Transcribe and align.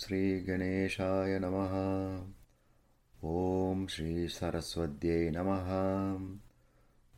श्रीगणेशाय 0.00 1.38
नमः। 1.38 1.72
ॐ 3.30 3.86
श्रीसरस्वत्यै 3.86 5.30
नमः। 5.30 5.70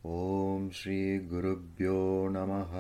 ॐ 0.06 0.70
श्रीगुरुभ्यो 0.70 1.98
नमः। 2.30 2.72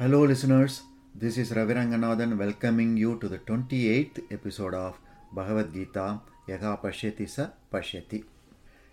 hello 0.00 0.24
लिसनर्स् 0.26 0.80
this 1.20 1.38
is 1.38 1.52
रविरङ्गनाथन् 1.52 2.32
वेल्कमिङ्ग् 2.32 2.98
you 2.98 3.14
to 3.14 3.28
the 3.28 3.40
twenty 3.46 3.84
eight 3.86 4.32
episode 4.32 4.74
of 4.74 4.98
भगवद्गीतां 5.36 6.10
यः 6.50 6.74
पश्यति 6.74 7.26
स 7.26 7.48
पश्यति। 7.72 8.24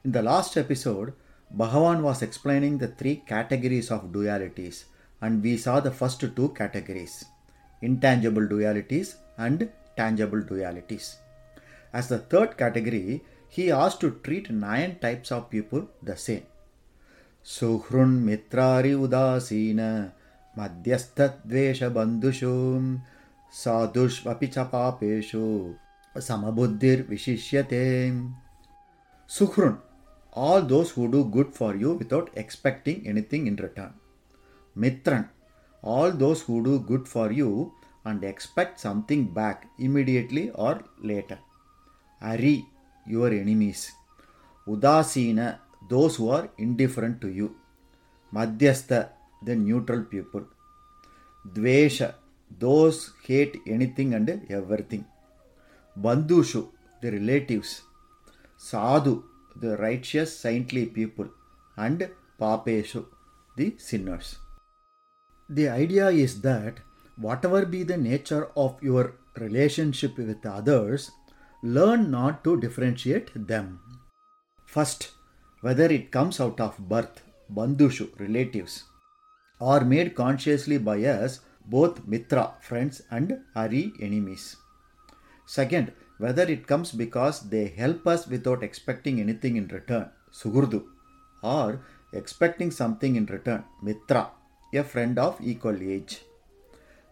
in 0.06 0.14
the 0.14 0.18
last 0.18 0.58
episode 0.58 1.12
Bhagavan 1.57 2.03
was 2.03 2.23
explaining 2.23 2.79
the 2.79 2.89
three 2.89 3.17
categories 3.17 3.91
of 3.91 4.13
dualities, 4.13 4.85
and 5.21 5.43
we 5.43 5.57
saw 5.57 5.81
the 5.81 5.91
first 5.91 6.21
two 6.37 6.49
categories 6.51 7.25
intangible 7.81 8.43
dualities 8.43 9.15
and 9.37 9.71
tangible 9.97 10.41
dualities. 10.41 11.17
As 11.93 12.09
the 12.09 12.19
third 12.19 12.57
category, 12.57 13.23
he 13.49 13.71
asked 13.71 14.01
to 14.01 14.11
treat 14.23 14.51
nine 14.51 14.99
types 15.01 15.33
of 15.33 15.51
people 15.51 15.89
the 16.03 16.17
same. 16.17 16.47
सुहृन् 17.45 18.17
मित्रारि 18.25 18.93
उदासीन 19.05 19.81
मध्यस्थद्वेषबन्धुषु 20.59 22.53
साधुष्वपि 23.61 24.47
च 24.47 24.59
पापेषु 24.73 25.45
समबुद्धिर्विशिष्यते 26.29 27.85
Suhrun, 29.29 29.77
all 30.34 30.62
those 30.62 30.90
who 30.92 31.10
do 31.12 31.24
good 31.26 31.54
for 31.54 31.76
you 31.76 31.94
without 31.94 32.30
expecting 32.36 33.08
anything 33.08 33.48
in 33.48 33.56
return. 33.56 33.94
Mitran, 34.78 35.30
all 35.84 36.12
those 36.12 36.42
who 36.42 36.64
do 36.64 36.80
good 36.80 37.08
for 37.08 37.32
you 37.32 37.72
and 38.06 38.24
expect 38.24 38.80
something 38.80 39.26
back 39.26 39.68
immediately 39.78 40.50
or 40.52 40.84
later. 41.02 41.38
Ari, 42.22 42.66
your 43.06 43.32
enemies. 43.32 43.92
Udasina, 44.68 45.60
those 45.90 46.16
who 46.16 46.30
are 46.30 46.50
indifferent 46.58 47.22
to 47.22 47.30
you. 47.30 47.56
Madhyastha, 48.34 49.10
the 49.44 49.56
neutral 49.56 50.04
people. 50.04 50.46
Dvesha, 51.54 52.16
those 52.58 53.14
hate 53.26 53.58
anything 53.68 54.14
and 54.14 54.30
everything. 54.50 55.06
Bandhushu, 56.00 56.70
the 57.02 57.12
relatives. 57.12 57.84
Sadhu, 58.58 59.24
the 59.56 59.78
righteous, 59.78 60.38
saintly 60.38 60.86
people. 60.86 61.28
And 61.78 62.10
Papeshu, 62.40 63.06
the 63.56 63.76
sinners. 63.78 64.38
The 65.50 65.70
idea 65.70 66.10
is 66.10 66.42
that 66.42 66.80
whatever 67.18 67.66
be 67.66 67.84
the 67.84 67.98
nature 67.98 68.50
of 68.56 68.82
your 68.82 69.16
relationship 69.38 70.18
with 70.18 70.46
others, 70.46 71.12
learn 71.62 72.12
not 72.12 72.44
to 72.44 72.60
differentiate 72.60 73.48
them. 73.48 73.80
First, 74.66 75.12
whether 75.62 75.86
it 75.86 76.12
comes 76.12 76.40
out 76.40 76.60
of 76.60 76.78
birth, 76.78 77.24
bandhushu, 77.52 78.20
relatives, 78.20 78.84
or 79.60 79.82
made 79.82 80.16
consciously 80.16 80.78
by 80.78 81.04
us, 81.04 81.40
both 81.66 82.06
mitra, 82.06 82.56
friends, 82.62 83.02
and 83.12 83.40
ari, 83.56 83.94
enemies. 84.02 84.58
Second, 85.46 85.94
whether 86.18 86.44
it 86.44 86.68
comes 86.68 86.92
because 86.92 87.50
they 87.50 87.68
help 87.68 88.08
us 88.08 88.28
without 88.28 88.64
expecting 88.64 89.20
anything 89.20 89.58
in 89.58 89.68
return, 89.68 90.10
sugurdu, 90.32 90.84
or 91.42 91.82
expecting 92.14 92.72
something 92.72 93.16
in 93.16 93.26
return, 93.26 93.64
mitra, 93.82 94.30
a 94.74 94.84
friend 94.84 95.20
of 95.20 95.38
equal 95.42 95.78
age. 95.82 96.22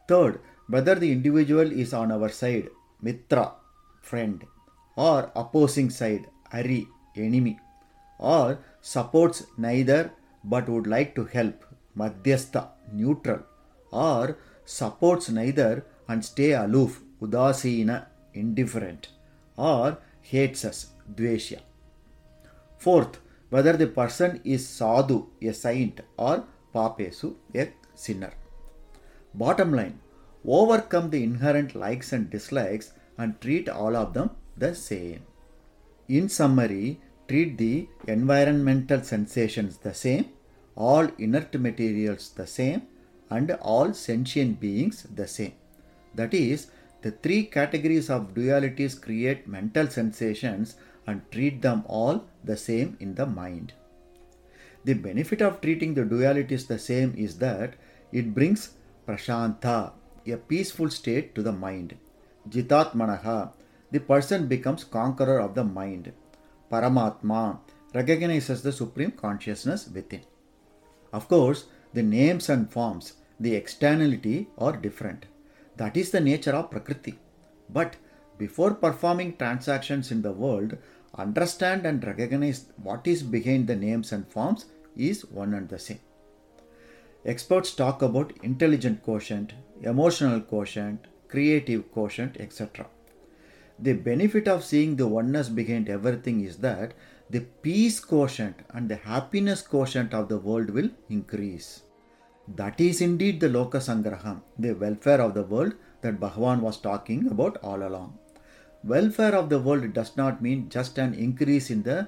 Third, 0.07 0.39
whether 0.67 0.95
the 0.95 1.11
individual 1.11 1.71
is 1.71 1.93
on 1.93 2.11
our 2.11 2.29
side, 2.29 2.69
mitra, 3.01 3.53
friend, 4.01 4.43
or 4.95 5.31
opposing 5.35 5.89
side, 5.89 6.27
ari, 6.53 6.87
enemy, 7.15 7.59
or 8.19 8.59
supports 8.81 9.43
neither 9.57 10.11
but 10.43 10.69
would 10.69 10.87
like 10.87 11.15
to 11.15 11.25
help, 11.25 11.65
madhyastha, 11.97 12.69
neutral, 12.93 13.39
or 13.91 14.37
supports 14.65 15.29
neither 15.29 15.85
and 16.07 16.23
stay 16.23 16.51
aloof, 16.53 17.01
udasina, 17.21 18.05
indifferent, 18.33 19.09
or 19.57 19.97
hates 20.21 20.63
us, 20.65 20.87
dveshya. 21.13 21.59
Fourth, 22.77 23.19
whether 23.49 23.73
the 23.73 23.87
person 23.87 24.41
is 24.43 24.67
sadhu, 24.67 25.27
a 25.41 25.53
saint, 25.53 26.01
or 26.17 26.45
papesu, 26.73 27.35
a 27.53 27.71
sinner. 27.93 28.33
Bottom 29.33 29.73
line, 29.73 29.99
overcome 30.45 31.09
the 31.09 31.23
inherent 31.23 31.75
likes 31.75 32.13
and 32.13 32.29
dislikes 32.29 32.93
and 33.17 33.39
treat 33.41 33.69
all 33.69 33.95
of 33.95 34.13
them 34.13 34.31
the 34.57 34.73
same. 34.73 35.23
In 36.07 36.27
summary, 36.29 36.99
treat 37.27 37.57
the 37.57 37.87
environmental 38.07 39.01
sensations 39.03 39.77
the 39.77 39.93
same, 39.93 40.25
all 40.75 41.07
inert 41.17 41.53
materials 41.59 42.29
the 42.29 42.47
same, 42.47 42.83
and 43.29 43.51
all 43.61 43.93
sentient 43.93 44.59
beings 44.59 45.05
the 45.15 45.27
same. 45.27 45.53
That 46.15 46.33
is, 46.33 46.67
the 47.01 47.11
three 47.11 47.43
categories 47.43 48.09
of 48.09 48.33
dualities 48.33 48.99
create 48.99 49.47
mental 49.47 49.87
sensations 49.87 50.75
and 51.07 51.21
treat 51.31 51.61
them 51.61 51.83
all 51.87 52.25
the 52.43 52.57
same 52.57 52.97
in 52.99 53.15
the 53.15 53.25
mind. 53.25 53.73
The 54.83 54.93
benefit 54.93 55.41
of 55.41 55.61
treating 55.61 55.93
the 55.93 56.03
dualities 56.03 56.67
the 56.67 56.79
same 56.79 57.13
is 57.17 57.37
that 57.39 57.75
it 58.11 58.33
brings 58.33 58.71
prashanta, 59.07 59.93
a 60.27 60.37
peaceful 60.37 60.89
state 60.89 61.33
to 61.35 61.43
the 61.43 61.51
mind. 61.51 61.97
Jitatmanaha, 62.49 63.53
the 63.91 63.99
person 63.99 64.47
becomes 64.47 64.83
conqueror 64.83 65.39
of 65.39 65.55
the 65.55 65.63
mind. 65.63 66.11
Paramatma 66.71 67.59
recognizes 67.93 68.61
the 68.61 68.71
supreme 68.71 69.11
consciousness 69.11 69.87
within. 69.87 70.21
Of 71.11 71.27
course, 71.27 71.65
the 71.93 72.03
names 72.03 72.49
and 72.49 72.71
forms, 72.71 73.13
the 73.39 73.55
externality 73.55 74.47
are 74.57 74.77
different. 74.77 75.25
That 75.81 75.97
is 75.97 76.11
the 76.11 76.21
nature 76.21 76.51
of 76.51 76.69
Prakriti. 76.69 77.17
But 77.67 77.95
before 78.37 78.75
performing 78.75 79.37
transactions 79.37 80.11
in 80.11 80.21
the 80.21 80.31
world, 80.31 80.77
understand 81.15 81.87
and 81.87 82.05
recognize 82.05 82.65
what 82.83 83.07
is 83.07 83.23
behind 83.23 83.65
the 83.65 83.75
names 83.75 84.11
and 84.11 84.27
forms 84.27 84.65
is 84.95 85.25
one 85.25 85.55
and 85.55 85.67
the 85.69 85.79
same. 85.79 86.01
Experts 87.25 87.73
talk 87.73 88.03
about 88.03 88.33
intelligent 88.43 89.01
quotient, 89.01 89.53
emotional 89.81 90.39
quotient, 90.41 91.07
creative 91.27 91.91
quotient, 91.91 92.37
etc. 92.39 92.85
The 93.79 93.93
benefit 93.93 94.47
of 94.47 94.63
seeing 94.63 94.97
the 94.97 95.07
oneness 95.07 95.49
behind 95.49 95.89
everything 95.89 96.41
is 96.41 96.57
that 96.57 96.93
the 97.31 97.39
peace 97.39 97.99
quotient 97.99 98.57
and 98.69 98.87
the 98.87 98.97
happiness 98.97 99.63
quotient 99.63 100.13
of 100.13 100.29
the 100.29 100.37
world 100.37 100.69
will 100.69 100.91
increase. 101.09 101.81
That 102.47 102.81
is 102.81 103.01
indeed 103.01 103.39
the 103.39 103.47
Loka 103.47 103.79
Sangraham, 103.79 104.41
the 104.57 104.73
welfare 104.73 105.21
of 105.21 105.33
the 105.33 105.43
world 105.43 105.73
that 106.01 106.19
Bhagavan 106.19 106.61
was 106.61 106.77
talking 106.77 107.27
about 107.27 107.57
all 107.63 107.87
along. 107.87 108.17
Welfare 108.83 109.35
of 109.35 109.49
the 109.49 109.59
world 109.59 109.93
does 109.93 110.17
not 110.17 110.41
mean 110.41 110.67
just 110.69 110.97
an 110.97 111.13
increase 111.13 111.69
in 111.69 111.83
the 111.83 112.07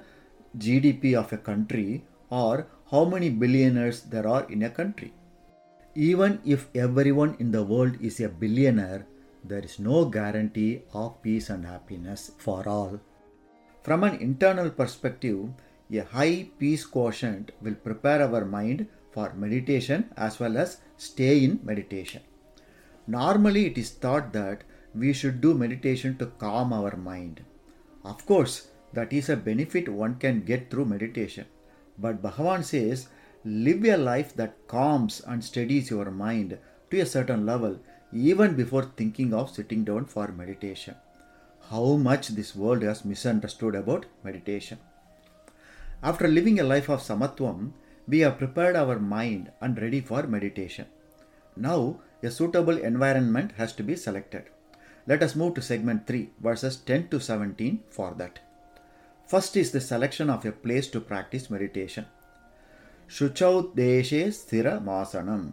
GDP 0.58 1.14
of 1.14 1.32
a 1.32 1.38
country 1.38 2.04
or 2.30 2.66
how 2.90 3.04
many 3.04 3.30
billionaires 3.30 4.02
there 4.02 4.26
are 4.26 4.44
in 4.50 4.64
a 4.64 4.70
country. 4.70 5.12
Even 5.94 6.40
if 6.44 6.68
everyone 6.74 7.36
in 7.38 7.52
the 7.52 7.62
world 7.62 7.96
is 8.00 8.18
a 8.20 8.28
billionaire, 8.28 9.06
there 9.44 9.60
is 9.60 9.78
no 9.78 10.04
guarantee 10.04 10.82
of 10.92 11.22
peace 11.22 11.50
and 11.50 11.64
happiness 11.64 12.32
for 12.38 12.68
all. 12.68 13.00
From 13.82 14.02
an 14.02 14.16
internal 14.16 14.70
perspective, 14.70 15.48
a 15.92 15.98
high 15.98 16.48
peace 16.58 16.84
quotient 16.84 17.52
will 17.60 17.74
prepare 17.74 18.22
our 18.22 18.44
mind 18.44 18.88
for 19.14 19.32
meditation 19.34 20.10
as 20.16 20.38
well 20.40 20.56
as 20.58 20.78
stay 20.96 21.44
in 21.44 21.60
meditation. 21.62 22.22
Normally, 23.06 23.66
it 23.66 23.78
is 23.78 23.90
thought 23.90 24.32
that 24.32 24.64
we 24.94 25.12
should 25.12 25.40
do 25.40 25.54
meditation 25.54 26.16
to 26.18 26.26
calm 26.44 26.72
our 26.72 26.96
mind. 26.96 27.42
Of 28.04 28.26
course, 28.26 28.68
that 28.92 29.12
is 29.12 29.28
a 29.28 29.36
benefit 29.36 29.88
one 29.88 30.16
can 30.16 30.42
get 30.42 30.70
through 30.70 30.86
meditation. 30.86 31.46
But 31.98 32.22
Bhagavan 32.22 32.64
says, 32.64 33.08
live 33.44 33.84
a 33.84 33.96
life 33.96 34.34
that 34.36 34.66
calms 34.68 35.20
and 35.26 35.44
steadies 35.44 35.90
your 35.90 36.10
mind 36.10 36.58
to 36.90 37.00
a 37.00 37.06
certain 37.06 37.44
level 37.46 37.78
even 38.12 38.54
before 38.54 38.84
thinking 38.96 39.34
of 39.34 39.50
sitting 39.50 39.84
down 39.84 40.04
for 40.06 40.28
meditation. 40.28 40.94
How 41.70 41.96
much 41.96 42.28
this 42.28 42.54
world 42.54 42.82
has 42.82 43.04
misunderstood 43.04 43.74
about 43.74 44.06
meditation. 44.22 44.78
After 46.02 46.28
living 46.28 46.60
a 46.60 46.64
life 46.64 46.88
of 46.88 47.00
samatvam, 47.00 47.72
we 48.06 48.20
have 48.20 48.38
prepared 48.38 48.76
our 48.76 48.98
mind 48.98 49.50
and 49.60 49.80
ready 49.80 50.00
for 50.00 50.24
meditation. 50.26 50.86
Now, 51.56 52.00
a 52.22 52.30
suitable 52.30 52.78
environment 52.78 53.52
has 53.56 53.72
to 53.74 53.82
be 53.82 53.96
selected. 53.96 54.44
Let 55.06 55.22
us 55.22 55.36
move 55.36 55.54
to 55.54 55.62
segment 55.62 56.06
3, 56.06 56.30
verses 56.40 56.76
10 56.76 57.08
to 57.08 57.20
17 57.20 57.84
for 57.90 58.14
that. 58.18 58.38
First 59.26 59.56
is 59.56 59.70
the 59.70 59.80
selection 59.80 60.30
of 60.30 60.44
a 60.44 60.52
place 60.52 60.88
to 60.88 61.00
practice 61.00 61.50
meditation. 61.50 62.06
Shuchau 63.08 63.74
Deshe 63.74 64.28
Sthira 64.28 64.82
Masanam. 64.82 65.52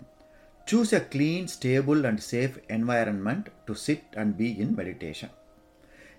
Choose 0.66 0.94
a 0.94 1.02
clean, 1.02 1.48
stable, 1.48 2.06
and 2.06 2.22
safe 2.22 2.60
environment 2.70 3.50
to 3.68 3.76
sit 3.76 4.04
and 4.14 4.38
be 4.38 4.60
in 4.60 4.76
meditation. 4.76 5.30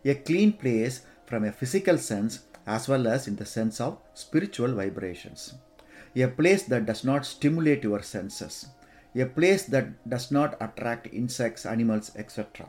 A 0.04 0.14
clean 0.14 0.52
place 0.52 1.02
from 1.26 1.44
a 1.44 1.52
physical 1.52 1.96
sense 1.96 2.40
as 2.66 2.88
well 2.88 3.06
as 3.06 3.28
in 3.28 3.36
the 3.36 3.46
sense 3.46 3.80
of 3.80 3.98
spiritual 4.14 4.74
vibrations. 4.74 5.54
A 6.14 6.26
place 6.26 6.64
that 6.64 6.86
does 6.86 7.04
not 7.04 7.24
stimulate 7.24 7.84
your 7.84 8.02
senses. 8.02 8.66
A 9.14 9.24
place 9.24 9.64
that 9.64 10.08
does 10.08 10.30
not 10.30 10.56
attract 10.60 11.08
insects, 11.12 11.64
animals, 11.66 12.12
etc. 12.16 12.68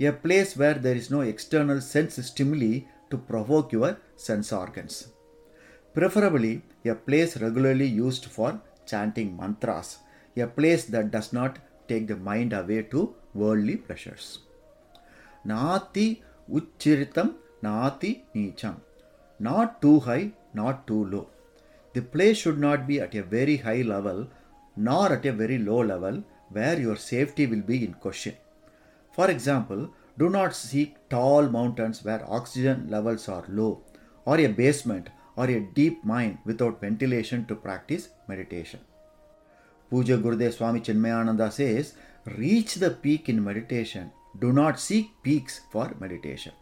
A 0.00 0.12
place 0.12 0.56
where 0.56 0.74
there 0.74 0.94
is 0.94 1.10
no 1.10 1.22
external 1.22 1.80
sense 1.80 2.24
stimuli 2.24 2.82
to 3.10 3.18
provoke 3.18 3.72
your 3.72 3.98
sense 4.16 4.52
organs. 4.52 5.08
Preferably, 5.94 6.62
a 6.84 6.94
place 6.94 7.36
regularly 7.36 7.86
used 7.86 8.26
for 8.26 8.60
chanting 8.86 9.36
mantras, 9.36 9.98
a 10.36 10.46
place 10.46 10.84
that 10.86 11.10
does 11.10 11.32
not 11.32 11.58
take 11.88 12.06
the 12.06 12.16
mind 12.16 12.52
away 12.52 12.82
to 12.82 13.14
worldly 13.34 13.76
pleasures. 13.76 14.38
Nati 15.44 16.22
uchiritam 16.50 17.34
nati 17.62 18.24
nicham. 18.34 18.76
Not 19.40 19.82
too 19.82 20.00
high, 20.00 20.32
not 20.54 20.86
too 20.86 21.04
low. 21.06 21.28
The 21.98 22.04
place 22.04 22.36
should 22.36 22.60
not 22.60 22.86
be 22.86 23.00
at 23.00 23.16
a 23.16 23.24
very 23.24 23.56
high 23.56 23.82
level 23.82 24.28
nor 24.76 25.12
at 25.12 25.26
a 25.26 25.32
very 25.32 25.58
low 25.58 25.80
level 25.82 26.22
where 26.48 26.78
your 26.78 26.94
safety 26.94 27.44
will 27.44 27.62
be 27.70 27.84
in 27.84 27.94
question. 27.94 28.36
For 29.10 29.28
example, 29.28 29.90
do 30.16 30.30
not 30.30 30.54
seek 30.54 30.92
tall 31.08 31.48
mountains 31.48 32.04
where 32.04 32.30
oxygen 32.30 32.86
levels 32.88 33.28
are 33.28 33.44
low, 33.48 33.82
or 34.24 34.38
a 34.38 34.46
basement 34.46 35.10
or 35.34 35.46
a 35.46 35.58
deep 35.80 36.04
mine 36.04 36.38
without 36.44 36.80
ventilation 36.80 37.46
to 37.46 37.56
practice 37.56 38.10
meditation. 38.28 38.78
Pujya 39.90 40.22
Gurudev 40.22 40.52
Swami 40.52 40.80
Chinmayananda 40.80 41.50
says, 41.50 41.94
Reach 42.26 42.76
the 42.76 42.92
peak 42.92 43.28
in 43.28 43.42
meditation, 43.42 44.12
do 44.38 44.52
not 44.52 44.78
seek 44.78 45.10
peaks 45.24 45.62
for 45.72 45.96
meditation. 45.98 46.52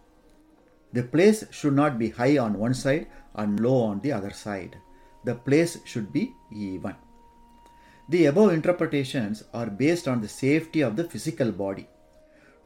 The 0.94 1.02
place 1.02 1.44
should 1.50 1.74
not 1.74 1.98
be 1.98 2.08
high 2.08 2.38
on 2.38 2.58
one 2.58 2.72
side 2.72 3.08
and 3.34 3.60
low 3.60 3.82
on 3.82 4.00
the 4.00 4.12
other 4.12 4.30
side. 4.30 4.78
The 5.26 5.34
place 5.34 5.78
should 5.84 6.12
be 6.12 6.34
even. 6.52 6.94
The 8.08 8.26
above 8.26 8.52
interpretations 8.52 9.42
are 9.52 9.66
based 9.66 10.06
on 10.06 10.20
the 10.20 10.28
safety 10.28 10.82
of 10.82 10.94
the 10.94 11.02
physical 11.12 11.50
body. 11.50 11.88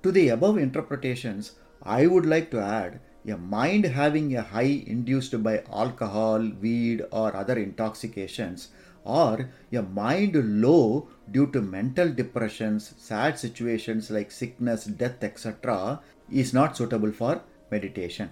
To 0.03 0.12
the 0.12 0.29
above 0.29 0.59
interpretations, 0.59 1.53
I 1.83 2.07
would 2.07 2.27
like 2.27 2.51
to 2.51 2.61
add 2.61 3.01
a 3.27 3.39
mind 3.39 3.87
having 3.87 4.37
a 4.37 4.43
high 4.43 4.85
induced 4.87 5.43
by 5.43 5.62
alcohol, 5.73 6.41
weed, 6.61 7.03
or 7.11 7.35
other 7.35 7.59
intoxications, 7.59 8.69
or 9.05 9.49
a 9.73 9.83
mind 9.83 10.35
low 10.63 11.09
due 11.31 11.47
to 11.53 11.63
mental 11.63 12.13
depressions, 12.13 12.95
sad 12.99 13.39
situations 13.39 14.11
like 14.11 14.31
sickness, 14.31 14.85
death, 14.85 15.25
etc., 15.25 16.01
is 16.31 16.53
not 16.53 16.77
suitable 16.77 17.13
for 17.13 17.43
meditation. 17.71 18.31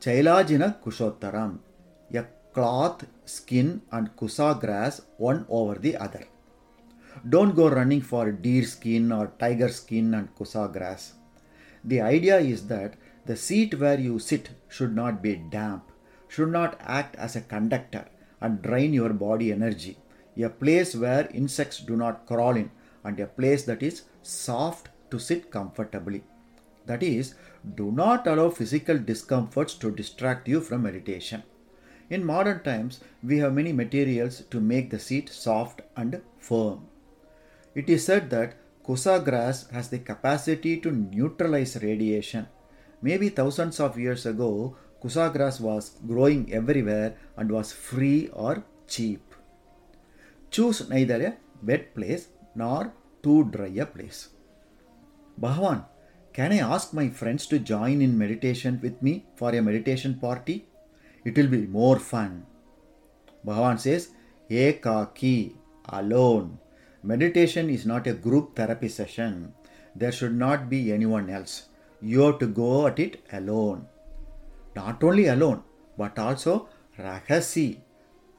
Chailajina 0.00 0.82
Kushottaram, 0.82 1.58
a 2.12 2.24
cloth, 2.54 3.04
skin, 3.24 3.82
and 3.90 4.14
kusa 4.16 4.58
grass 4.60 5.02
one 5.18 5.44
over 5.48 5.74
the 5.74 5.96
other. 5.96 6.24
Don't 7.28 7.54
go 7.54 7.68
running 7.68 8.00
for 8.00 8.30
deer 8.32 8.64
skin 8.64 9.12
or 9.12 9.32
tiger 9.38 9.68
skin 9.68 10.14
and 10.14 10.34
kusa 10.36 10.72
grass. 10.72 11.14
The 11.84 12.00
idea 12.00 12.38
is 12.38 12.66
that 12.68 12.94
the 13.26 13.36
seat 13.36 13.78
where 13.78 13.98
you 13.98 14.18
sit 14.18 14.50
should 14.68 14.94
not 14.94 15.22
be 15.22 15.36
damp, 15.36 15.90
should 16.28 16.50
not 16.50 16.76
act 16.80 17.16
as 17.16 17.36
a 17.36 17.40
conductor 17.40 18.06
and 18.40 18.62
drain 18.62 18.92
your 18.92 19.12
body 19.12 19.52
energy. 19.52 19.98
A 20.36 20.48
place 20.48 20.94
where 20.94 21.30
insects 21.32 21.78
do 21.78 21.96
not 21.96 22.26
crawl 22.26 22.56
in, 22.56 22.70
and 23.04 23.18
a 23.20 23.26
place 23.26 23.64
that 23.64 23.82
is 23.82 24.02
soft 24.22 24.88
to 25.10 25.18
sit 25.18 25.50
comfortably. 25.50 26.24
That 26.86 27.02
is, 27.02 27.34
do 27.76 27.92
not 27.92 28.26
allow 28.26 28.50
physical 28.50 28.98
discomforts 28.98 29.74
to 29.74 29.90
distract 29.90 30.48
you 30.48 30.60
from 30.60 30.82
meditation. 30.82 31.42
In 32.10 32.24
modern 32.24 32.62
times, 32.62 33.00
we 33.22 33.38
have 33.38 33.54
many 33.54 33.72
materials 33.72 34.42
to 34.50 34.60
make 34.60 34.90
the 34.90 34.98
seat 34.98 35.28
soft 35.30 35.82
and 35.96 36.20
firm. 36.38 36.86
It 37.74 37.88
is 37.88 38.04
said 38.04 38.30
that 38.30 38.56
Kusa 38.86 39.24
grass 39.24 39.68
has 39.70 39.88
the 39.88 39.98
capacity 39.98 40.78
to 40.80 40.90
neutralize 40.90 41.82
radiation. 41.82 42.46
Maybe 43.00 43.30
thousands 43.30 43.80
of 43.80 43.98
years 43.98 44.26
ago, 44.26 44.76
Kusa 45.02 45.32
grass 45.32 45.60
was 45.60 45.96
growing 46.06 46.52
everywhere 46.52 47.16
and 47.36 47.50
was 47.50 47.72
free 47.72 48.28
or 48.32 48.64
cheap. 48.86 49.34
Choose 50.50 50.88
neither 50.88 51.26
a 51.26 51.36
wet 51.66 51.94
place 51.94 52.28
nor 52.54 52.92
too 53.22 53.44
dry 53.44 53.72
a 53.78 53.86
place. 53.86 54.28
Bhagavan, 55.40 55.84
can 56.32 56.52
I 56.52 56.58
ask 56.58 56.92
my 56.92 57.08
friends 57.08 57.46
to 57.46 57.58
join 57.58 58.02
in 58.02 58.18
meditation 58.18 58.78
with 58.82 59.02
me 59.02 59.24
for 59.34 59.54
a 59.54 59.62
meditation 59.62 60.14
party? 60.20 60.66
It 61.24 61.36
will 61.36 61.48
be 61.48 61.66
more 61.66 61.98
fun. 61.98 62.46
Bhagavan 63.46 63.78
says, 63.80 64.10
Ekaki, 64.50 65.54
alone. 65.88 66.58
Meditation 67.02 67.70
is 67.70 67.86
not 67.86 68.06
a 68.06 68.12
group 68.12 68.56
therapy 68.56 68.88
session. 68.88 69.52
There 69.94 70.12
should 70.12 70.36
not 70.36 70.68
be 70.68 70.92
anyone 70.92 71.30
else. 71.30 71.68
You 72.00 72.20
have 72.22 72.38
to 72.40 72.46
go 72.46 72.86
at 72.86 72.98
it 72.98 73.22
alone. 73.32 73.86
Not 74.76 75.02
only 75.04 75.26
alone, 75.26 75.62
but 75.96 76.18
also 76.18 76.68
rahasi. 76.98 77.78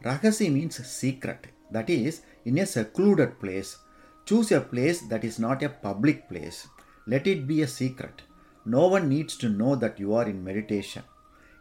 Rahasi 0.04 0.52
means 0.52 0.86
secret. 0.86 1.48
That 1.72 1.90
is, 1.90 2.22
in 2.44 2.58
a 2.60 2.66
secluded 2.66 3.40
place. 3.40 3.78
Choose 4.26 4.52
a 4.52 4.62
place 4.62 5.02
that 5.08 5.24
is 5.24 5.40
not 5.40 5.64
a 5.64 5.70
public 5.70 6.28
place. 6.28 6.68
Let 7.08 7.28
it 7.28 7.48
be 7.48 7.62
a 7.62 7.68
secret. 7.68 8.24
No 8.66 8.88
one 8.88 9.08
needs 9.08 9.38
to 9.38 9.50
know 9.50 9.76
that 9.76 10.00
you 10.00 10.16
are 10.16 10.28
in 10.28 10.44
meditation. 10.44 11.04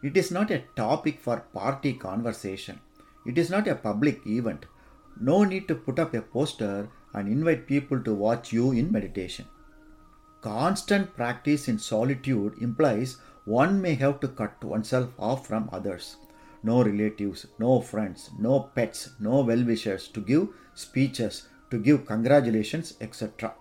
It 0.07 0.15
is 0.15 0.29
not 0.29 0.51
a 0.51 0.63
topic 0.75 1.19
for 1.19 1.37
party 1.51 1.93
conversation. 1.93 2.79
It 3.25 3.39
is 3.39 3.49
not 3.49 3.67
a 3.67 3.73
public 3.73 4.27
event. 4.27 4.67
No 5.19 5.43
need 5.43 5.67
to 5.67 5.73
put 5.73 5.97
up 5.97 6.13
a 6.13 6.21
poster 6.21 6.89
and 7.15 7.27
invite 7.27 7.65
people 7.65 7.99
to 8.03 8.13
watch 8.13 8.53
you 8.53 8.71
in 8.71 8.91
meditation. 8.91 9.47
Constant 10.41 11.15
practice 11.15 11.67
in 11.67 11.79
solitude 11.79 12.53
implies 12.61 13.17
one 13.45 13.81
may 13.81 13.95
have 13.95 14.19
to 14.19 14.27
cut 14.27 14.63
oneself 14.63 15.09
off 15.17 15.47
from 15.47 15.69
others. 15.71 16.17
No 16.61 16.83
relatives, 16.83 17.47
no 17.57 17.81
friends, 17.81 18.29
no 18.37 18.59
pets, 18.75 19.09
no 19.19 19.41
well 19.41 19.63
wishers 19.63 20.07
to 20.09 20.21
give 20.21 20.49
speeches, 20.75 21.47
to 21.71 21.79
give 21.79 22.05
congratulations, 22.05 22.93
etc. 23.01 23.55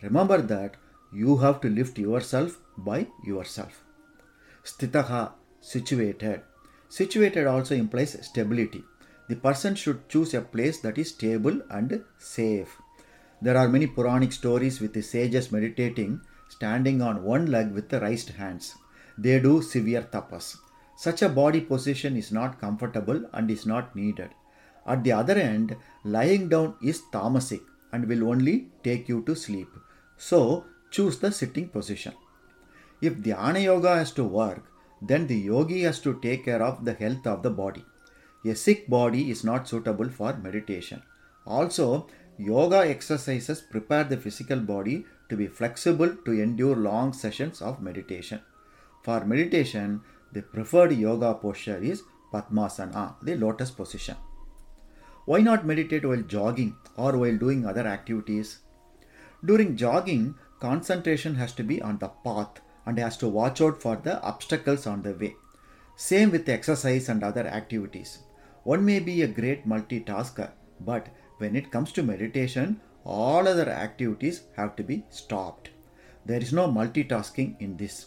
Remember 0.00 0.40
that 0.40 0.76
you 1.12 1.36
have 1.36 1.60
to 1.60 1.68
lift 1.68 1.98
yourself 1.98 2.58
by 2.78 3.06
yourself. 3.22 3.84
Stitaha, 4.64 5.32
situated. 5.64 6.42
Situated 6.88 7.46
also 7.46 7.74
implies 7.74 8.16
stability. 8.24 8.84
The 9.28 9.36
person 9.36 9.74
should 9.74 10.08
choose 10.08 10.34
a 10.34 10.42
place 10.42 10.80
that 10.80 10.98
is 10.98 11.08
stable 11.08 11.60
and 11.70 12.04
safe. 12.18 12.76
There 13.40 13.56
are 13.56 13.68
many 13.68 13.86
Puranic 13.86 14.32
stories 14.32 14.80
with 14.80 14.92
the 14.92 15.02
sages 15.02 15.50
meditating, 15.50 16.20
standing 16.48 17.00
on 17.00 17.24
one 17.24 17.46
leg 17.50 17.72
with 17.72 17.88
the 17.88 18.00
raised 18.00 18.30
hands. 18.30 18.74
They 19.16 19.40
do 19.40 19.62
severe 19.62 20.02
tapas. 20.02 20.56
Such 20.96 21.22
a 21.22 21.28
body 21.28 21.60
position 21.60 22.16
is 22.16 22.30
not 22.30 22.60
comfortable 22.60 23.24
and 23.32 23.50
is 23.50 23.66
not 23.66 23.96
needed. 23.96 24.30
At 24.86 25.02
the 25.02 25.12
other 25.12 25.34
end, 25.34 25.76
lying 26.04 26.48
down 26.48 26.74
is 26.82 27.02
tamasic 27.12 27.62
and 27.92 28.06
will 28.06 28.28
only 28.28 28.68
take 28.82 29.08
you 29.08 29.22
to 29.22 29.34
sleep. 29.34 29.68
So, 30.18 30.66
choose 30.90 31.18
the 31.18 31.32
sitting 31.32 31.68
position. 31.68 32.12
If 33.00 33.14
Dhyana 33.14 33.62
Yoga 33.62 33.96
has 33.96 34.12
to 34.12 34.24
work, 34.24 34.62
then 35.06 35.26
the 35.26 35.36
yogi 35.36 35.82
has 35.82 36.00
to 36.00 36.18
take 36.20 36.44
care 36.44 36.62
of 36.62 36.84
the 36.84 36.94
health 36.94 37.26
of 37.26 37.42
the 37.42 37.50
body. 37.50 37.84
A 38.44 38.54
sick 38.54 38.88
body 38.88 39.30
is 39.30 39.44
not 39.44 39.68
suitable 39.68 40.08
for 40.08 40.36
meditation. 40.36 41.02
Also, 41.46 42.06
yoga 42.38 42.78
exercises 42.88 43.60
prepare 43.60 44.04
the 44.04 44.16
physical 44.16 44.60
body 44.60 45.04
to 45.28 45.36
be 45.36 45.46
flexible 45.46 46.14
to 46.24 46.32
endure 46.32 46.76
long 46.76 47.12
sessions 47.12 47.62
of 47.62 47.82
meditation. 47.82 48.40
For 49.02 49.24
meditation, 49.24 50.02
the 50.32 50.42
preferred 50.42 50.92
yoga 50.92 51.34
posture 51.34 51.78
is 51.78 52.02
Padmasana, 52.32 53.14
the 53.22 53.36
lotus 53.36 53.70
position. 53.70 54.16
Why 55.26 55.40
not 55.40 55.66
meditate 55.66 56.04
while 56.04 56.22
jogging 56.22 56.76
or 56.96 57.16
while 57.16 57.36
doing 57.36 57.66
other 57.66 57.86
activities? 57.86 58.58
During 59.44 59.76
jogging, 59.76 60.34
concentration 60.60 61.34
has 61.36 61.52
to 61.54 61.62
be 61.62 61.80
on 61.80 61.98
the 61.98 62.08
path 62.08 62.60
and 62.86 62.98
has 62.98 63.16
to 63.18 63.28
watch 63.28 63.60
out 63.60 63.80
for 63.80 63.96
the 63.96 64.20
obstacles 64.22 64.86
on 64.86 65.02
the 65.02 65.12
way. 65.12 65.34
Same 65.96 66.30
with 66.30 66.48
exercise 66.48 67.08
and 67.08 67.22
other 67.22 67.46
activities. 67.46 68.18
One 68.64 68.84
may 68.84 68.98
be 68.98 69.22
a 69.22 69.28
great 69.28 69.66
multitasker, 69.66 70.50
but 70.80 71.08
when 71.38 71.54
it 71.54 71.70
comes 71.70 71.92
to 71.92 72.02
meditation, 72.02 72.80
all 73.04 73.46
other 73.46 73.68
activities 73.68 74.42
have 74.56 74.74
to 74.76 74.82
be 74.82 75.04
stopped. 75.10 75.70
There 76.24 76.40
is 76.40 76.52
no 76.52 76.68
multitasking 76.68 77.60
in 77.60 77.76
this. 77.76 78.06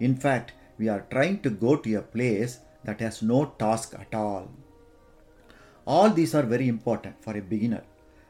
In 0.00 0.16
fact, 0.16 0.52
we 0.78 0.88
are 0.88 1.06
trying 1.10 1.40
to 1.40 1.50
go 1.50 1.76
to 1.76 1.94
a 1.94 2.02
place 2.02 2.58
that 2.84 3.00
has 3.00 3.22
no 3.22 3.54
task 3.58 3.94
at 3.98 4.14
all. 4.14 4.50
All 5.86 6.10
these 6.10 6.34
are 6.34 6.42
very 6.42 6.68
important 6.68 7.22
for 7.22 7.36
a 7.36 7.40
beginner. 7.40 7.82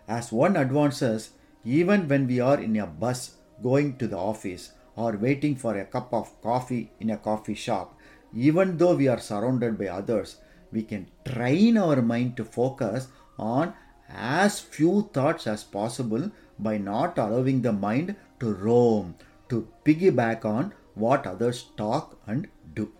As 0.06 0.32
one 0.32 0.56
advances, 0.56 1.30
even 1.64 2.08
when 2.08 2.26
we 2.26 2.40
are 2.40 2.60
in 2.60 2.76
a 2.76 2.86
bus 2.86 3.36
going 3.62 3.96
to 3.96 4.06
the 4.06 4.18
office 4.18 4.72
or 4.96 5.16
waiting 5.16 5.56
for 5.56 5.76
a 5.76 5.84
cup 5.84 6.12
of 6.12 6.40
coffee 6.42 6.90
in 7.00 7.10
a 7.10 7.16
coffee 7.16 7.54
shop, 7.54 7.98
even 8.34 8.76
though 8.76 8.94
we 8.94 9.08
are 9.08 9.20
surrounded 9.20 9.78
by 9.78 9.88
others, 9.88 10.36
we 10.72 10.82
can 10.82 11.06
train 11.24 11.76
our 11.76 12.00
mind 12.00 12.36
to 12.36 12.44
focus 12.44 13.08
on 13.38 13.74
as 14.08 14.60
few 14.60 15.10
thoughts 15.12 15.46
as 15.46 15.64
possible 15.64 16.30
by 16.58 16.78
not 16.78 17.18
allowing 17.18 17.62
the 17.62 17.72
mind 17.72 18.14
to 18.40 18.52
roam, 18.52 19.14
to 19.48 19.68
piggyback 19.84 20.44
on 20.44 20.72
what 20.94 21.26
others 21.26 21.66
talk 21.76 22.18
and 22.26 22.48
do. 22.74 22.92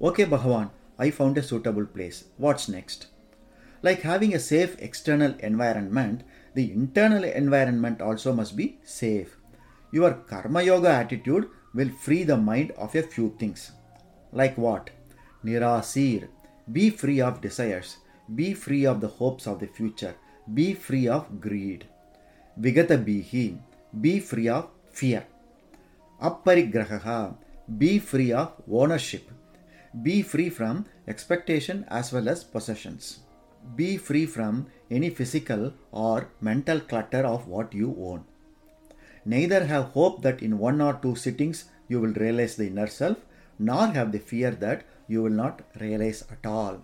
Okay, 0.00 0.24
Bhagavan, 0.24 0.70
I 0.98 1.10
found 1.10 1.36
a 1.38 1.42
suitable 1.42 1.86
place. 1.86 2.24
What's 2.36 2.68
next? 2.68 3.06
Like 3.82 4.02
having 4.02 4.34
a 4.34 4.38
safe 4.38 4.76
external 4.78 5.34
environment, 5.38 6.22
the 6.54 6.70
internal 6.72 7.24
environment 7.24 8.00
also 8.00 8.32
must 8.32 8.56
be 8.56 8.78
safe. 8.82 9.39
Your 9.92 10.12
Karma 10.28 10.62
Yoga 10.62 10.90
attitude 10.90 11.48
will 11.74 11.88
free 11.88 12.22
the 12.24 12.36
mind 12.36 12.70
of 12.72 12.94
a 12.94 13.02
few 13.02 13.34
things. 13.38 13.72
Like 14.32 14.56
what? 14.56 14.90
Nirasir. 15.44 16.28
Be 16.70 16.90
free 16.90 17.20
of 17.20 17.40
desires. 17.40 17.96
Be 18.34 18.54
free 18.54 18.86
of 18.86 19.00
the 19.00 19.08
hopes 19.08 19.46
of 19.46 19.58
the 19.58 19.66
future. 19.66 20.14
Be 20.54 20.74
free 20.74 21.08
of 21.08 21.40
greed. 21.40 21.86
Vigata 22.56 22.98
Bihi. 22.98 23.58
Be 24.00 24.20
free 24.20 24.48
of 24.48 24.68
fear. 24.92 25.26
Aparigraha. 26.22 27.34
Be 27.78 27.98
free 27.98 28.32
of 28.32 28.52
ownership. 28.70 29.30
Be 30.02 30.22
free 30.22 30.50
from 30.50 30.86
expectation 31.08 31.84
as 31.88 32.12
well 32.12 32.28
as 32.28 32.44
possessions. 32.44 33.20
Be 33.74 33.96
free 33.96 34.26
from 34.26 34.66
any 34.90 35.10
physical 35.10 35.72
or 35.90 36.28
mental 36.40 36.80
clutter 36.80 37.26
of 37.26 37.48
what 37.48 37.74
you 37.74 37.96
own. 38.00 38.24
Neither 39.24 39.66
have 39.66 39.86
hope 39.86 40.22
that 40.22 40.42
in 40.42 40.58
one 40.58 40.80
or 40.80 40.94
two 40.94 41.14
sittings 41.14 41.66
you 41.88 42.00
will 42.00 42.12
realize 42.14 42.56
the 42.56 42.66
inner 42.66 42.86
self, 42.86 43.18
nor 43.58 43.88
have 43.88 44.12
the 44.12 44.18
fear 44.18 44.50
that 44.52 44.84
you 45.08 45.22
will 45.22 45.30
not 45.30 45.62
realize 45.80 46.24
at 46.30 46.46
all. 46.46 46.82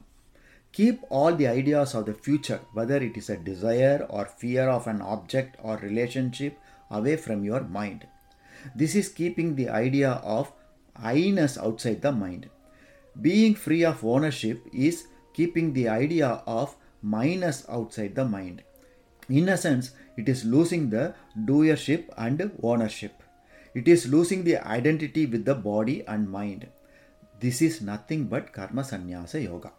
Keep 0.73 1.01
all 1.09 1.35
the 1.35 1.47
ideas 1.47 1.95
of 1.95 2.05
the 2.05 2.13
future, 2.13 2.61
whether 2.75 2.97
it 2.97 3.17
is 3.17 3.31
a 3.31 3.37
desire 3.37 4.07
or 4.11 4.27
fear 4.27 4.69
of 4.69 4.87
an 4.87 5.01
object 5.01 5.57
or 5.63 5.79
relationship, 5.79 6.59
away 6.91 7.17
from 7.17 7.45
your 7.45 7.63
mind. 7.63 8.07
This 8.75 8.95
is 8.95 9.09
keeping 9.09 9.55
the 9.55 9.71
idea 9.71 10.11
of 10.23 10.53
I-ness 10.95 11.57
outside 11.57 12.03
the 12.03 12.13
mind. 12.13 12.51
Being 13.21 13.55
free 13.55 13.85
of 13.85 14.05
ownership 14.05 14.67
is 14.73 15.07
keeping 15.33 15.73
the 15.73 15.89
idea 15.89 16.43
of 16.47 16.77
mine-ness 17.03 17.65
outside 17.69 18.15
the 18.15 18.25
mind. 18.25 18.63
In 19.29 19.49
a 19.49 19.57
sense, 19.57 19.91
it 20.17 20.29
is 20.29 20.45
losing 20.45 20.91
the 20.91 21.15
doership 21.37 22.09
and 22.17 22.51
ownership. 22.63 23.23
It 23.75 23.89
is 23.89 24.07
losing 24.07 24.45
the 24.45 24.67
identity 24.67 25.27
with 25.27 25.45
the 25.45 25.55
body 25.55 26.07
and 26.07 26.31
mind. 26.31 26.69
This 27.41 27.61
is 27.61 27.83
nothing 27.83 28.25
but 28.25 28.53
Karma 28.53 28.85
Sannyasa 28.85 29.41
Yoga. 29.43 29.73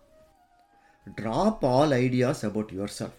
Drop 1.16 1.64
all 1.64 1.94
ideas 1.94 2.44
about 2.44 2.72
yourself. 2.72 3.14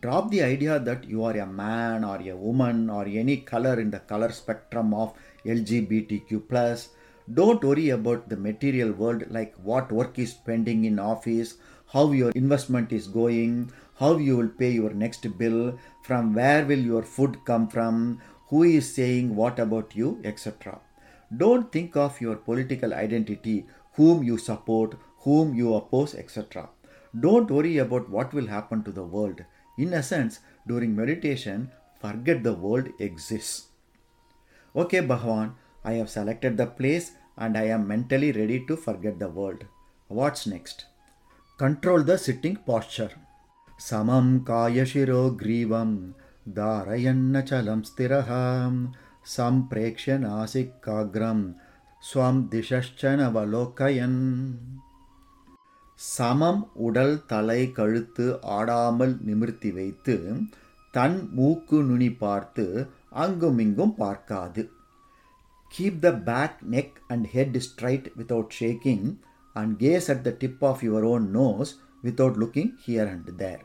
Drop 0.00 0.30
the 0.30 0.42
idea 0.42 0.78
that 0.80 1.04
you 1.08 1.24
are 1.24 1.36
a 1.36 1.46
man 1.46 2.04
or 2.04 2.20
a 2.20 2.36
woman 2.36 2.90
or 2.90 3.06
any 3.06 3.38
color 3.38 3.80
in 3.80 3.90
the 3.90 4.00
color 4.00 4.30
spectrum 4.32 4.92
of 4.92 5.14
LGBTQ. 5.46 6.88
Don't 7.32 7.62
worry 7.62 7.90
about 7.90 8.28
the 8.28 8.36
material 8.36 8.92
world 8.92 9.24
like 9.30 9.54
what 9.62 9.92
work 9.92 10.18
is 10.18 10.34
pending 10.34 10.84
in 10.84 10.98
office, 10.98 11.56
how 11.86 12.10
your 12.12 12.30
investment 12.32 12.92
is 12.92 13.06
going, 13.06 13.70
how 13.98 14.16
you 14.16 14.36
will 14.36 14.48
pay 14.48 14.70
your 14.70 14.94
next 14.94 15.26
bill, 15.38 15.78
from 16.02 16.34
where 16.34 16.64
will 16.64 16.78
your 16.78 17.02
food 17.02 17.44
come 17.44 17.68
from, 17.68 18.20
who 18.48 18.62
is 18.62 18.94
saying 18.94 19.34
what 19.34 19.58
about 19.58 19.94
you, 19.94 20.20
etc. 20.24 20.80
Don't 21.36 21.70
think 21.72 21.96
of 21.96 22.20
your 22.20 22.36
political 22.36 22.94
identity, 22.94 23.66
whom 23.94 24.22
you 24.22 24.38
support, 24.38 24.94
whom 25.18 25.54
you 25.54 25.74
oppose, 25.74 26.14
etc. 26.14 26.68
Don't 27.18 27.50
worry 27.50 27.78
about 27.78 28.08
what 28.08 28.32
will 28.32 28.46
happen 28.46 28.84
to 28.84 28.92
the 28.92 29.04
world. 29.04 29.44
In 29.76 29.92
a 29.94 30.02
sense, 30.02 30.40
during 30.66 30.94
meditation, 30.94 31.70
forget 32.00 32.42
the 32.42 32.54
world 32.54 32.88
exists. 32.98 33.66
Okay, 34.74 35.00
Bhagavan, 35.00 35.54
I 35.84 35.92
have 35.94 36.10
selected 36.10 36.56
the 36.56 36.66
place 36.66 37.12
and 37.36 37.56
I 37.56 37.64
am 37.64 37.88
mentally 37.88 38.32
ready 38.32 38.64
to 38.66 38.76
forget 38.76 39.18
the 39.18 39.28
world. 39.28 39.64
What's 40.08 40.46
next? 40.46 40.86
Control 41.58 42.02
the 42.02 42.18
sitting 42.18 42.56
posture. 42.56 43.10
Samam 43.79 44.27
kayashiro 44.45 45.21
grivam 45.37 45.91
धारयन्नचलं 46.51 47.81
स्थिरः 47.83 48.29
सम्प्रेक्ष्य 49.33 50.17
नासिकाग्रं 50.19 51.39
ஸ்வம் 52.03 52.39
திசச்சனவலோக்கயன் 52.51 54.17
சமம் 55.99 56.59
உடல் 56.87 57.15
தலை 57.25 57.59
கழுத்து 57.71 58.25
ஆடாமல் 58.55 59.13
நிமிர்த்தி 59.27 59.69
வைத்து 59.77 60.15
தன் 60.93 61.17
மூக்கு 61.35 61.77
நுனி 61.89 62.09
பார்த்து 62.23 62.65
அங்குமிங்கும் 63.23 63.95
பார்க்காது 64.01 64.63
keep 65.71 66.01
the 66.05 66.11
back 66.27 66.59
neck 66.73 66.97
and 67.07 67.29
head 67.35 67.57
straight 67.67 68.09
without 68.17 68.57
shaking 68.59 69.07
and 69.55 69.75
gaze 69.77 70.09
at 70.15 70.25
the 70.27 70.33
tip 70.43 70.65
of 70.71 70.83
your 70.87 71.07
own 71.13 71.27
nose 71.39 71.71
without 72.03 72.39
looking 72.43 72.73
here 72.85 73.11
and 73.13 73.31
there 73.37 73.63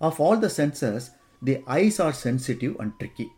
Of 0.00 0.20
all 0.20 0.36
the 0.36 0.50
senses, 0.50 1.10
the 1.42 1.62
eyes 1.66 2.00
are 2.00 2.12
sensitive 2.12 2.76
and 2.80 2.92
tricky. 2.98 3.30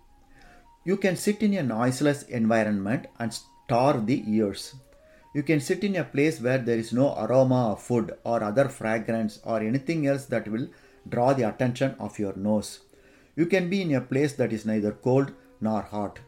You 0.84 0.96
can 0.96 1.16
sit 1.16 1.42
in 1.42 1.54
a 1.54 1.62
noiseless 1.62 2.22
environment 2.24 3.06
and 3.18 3.32
starve 3.34 4.06
the 4.06 4.22
ears. 4.26 4.74
You 5.34 5.42
can 5.42 5.60
sit 5.60 5.84
in 5.84 5.96
a 5.96 6.04
place 6.04 6.40
where 6.40 6.58
there 6.58 6.78
is 6.78 6.92
no 6.92 7.14
aroma 7.18 7.72
of 7.72 7.82
food 7.82 8.16
or 8.24 8.42
other 8.42 8.68
fragrance 8.68 9.38
or 9.44 9.60
anything 9.60 10.06
else 10.06 10.24
that 10.26 10.48
will 10.48 10.68
draw 11.08 11.34
the 11.34 11.48
attention 11.48 11.94
of 11.98 12.18
your 12.18 12.34
nose. 12.36 12.80
You 13.34 13.46
can 13.46 13.68
be 13.68 13.82
in 13.82 13.94
a 13.94 14.00
place 14.00 14.32
that 14.34 14.52
is 14.52 14.64
neither 14.64 14.92
cold 14.92 15.32
nor 15.60 15.82
hot. 15.82 16.20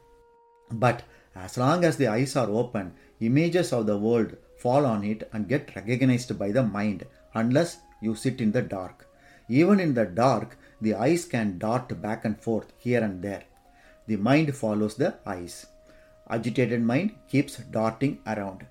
But 0.70 1.04
as 1.34 1.56
long 1.56 1.84
as 1.84 1.96
the 1.96 2.08
eyes 2.08 2.36
are 2.36 2.50
open, 2.50 2.92
images 3.20 3.72
of 3.72 3.86
the 3.86 3.96
world 3.96 4.36
fall 4.58 4.84
on 4.84 5.04
it 5.04 5.28
and 5.32 5.48
get 5.48 5.74
recognized 5.74 6.38
by 6.38 6.50
the 6.50 6.62
mind 6.62 7.06
unless 7.34 7.78
you 8.02 8.14
sit 8.14 8.40
in 8.40 8.52
the 8.52 8.62
dark. 8.62 9.07
Even 9.48 9.80
in 9.80 9.94
the 9.94 10.04
dark, 10.04 10.58
the 10.80 10.94
eyes 10.94 11.24
can 11.24 11.58
dart 11.58 12.00
back 12.00 12.24
and 12.24 12.40
forth 12.40 12.72
here 12.78 13.02
and 13.02 13.22
there. 13.22 13.44
The 14.06 14.16
mind 14.16 14.54
follows 14.54 14.96
the 14.96 15.14
eyes. 15.26 15.66
Agitated 16.30 16.82
mind 16.82 17.14
keeps 17.28 17.56
darting 17.56 18.18
around. 18.26 18.66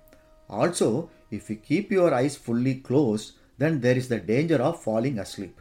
Also, 0.50 1.10
if 1.32 1.50
you 1.50 1.56
keep 1.56 1.92
your 1.92 2.14
eyes 2.14 2.36
fully 2.36 2.76
closed, 2.76 3.34
then 3.58 3.82
there 3.82 3.98
is 3.98 4.08
the 4.08 4.20
danger 4.20 4.58
of 4.58 4.82
falling 4.82 5.20
asleep. 5.20 5.60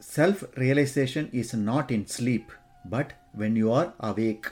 Self 0.00 0.44
realization 0.56 1.28
is 1.32 1.52
not 1.54 1.90
in 1.90 2.06
sleep, 2.06 2.52
but 2.84 3.12
when 3.32 3.56
you 3.56 3.72
are 3.72 3.92
awake. 4.00 4.46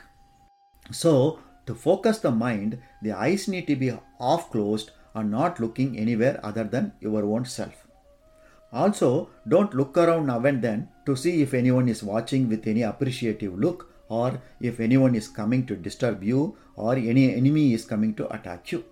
So, 0.90 1.38
to 1.66 1.74
focus 1.74 2.18
the 2.18 2.32
mind, 2.32 2.78
the 3.02 3.12
eyes 3.12 3.48
need 3.48 3.66
to 3.68 3.76
be 3.76 3.96
half 4.20 4.50
closed 4.50 4.90
and 5.14 5.30
not 5.30 5.60
looking 5.60 5.96
anywhere 5.98 6.40
other 6.42 6.64
than 6.64 6.92
your 7.00 7.24
own 7.24 7.44
self. 7.44 7.85
Also, 8.82 9.30
don't 9.48 9.74
look 9.74 9.96
around 9.96 10.26
now 10.26 10.40
and 10.44 10.60
then 10.60 10.88
to 11.06 11.16
see 11.16 11.40
if 11.40 11.54
anyone 11.54 11.88
is 11.88 12.02
watching 12.02 12.46
with 12.50 12.66
any 12.66 12.82
appreciative 12.82 13.58
look 13.58 13.90
or 14.08 14.40
if 14.60 14.80
anyone 14.80 15.14
is 15.14 15.28
coming 15.28 15.64
to 15.66 15.74
disturb 15.74 16.22
you 16.22 16.56
or 16.74 16.94
any 16.94 17.34
enemy 17.34 17.72
is 17.72 17.86
coming 17.86 18.12
to 18.14 18.30
attack 18.34 18.70
you. 18.72 18.84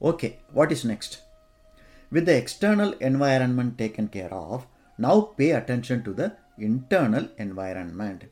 Okay, 0.00 0.38
what 0.52 0.70
is 0.70 0.84
next? 0.84 1.22
With 2.12 2.26
the 2.26 2.36
external 2.36 2.92
environment 3.10 3.76
taken 3.76 4.06
care 4.06 4.32
of, 4.32 4.68
now 4.98 5.32
pay 5.36 5.50
attention 5.50 6.04
to 6.04 6.12
the 6.12 6.36
internal 6.56 7.28
environment. 7.38 8.26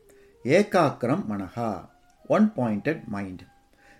Ekagram 0.44 1.26
manaha, 1.26 1.88
one 2.26 2.50
pointed 2.50 3.08
mind. 3.08 3.44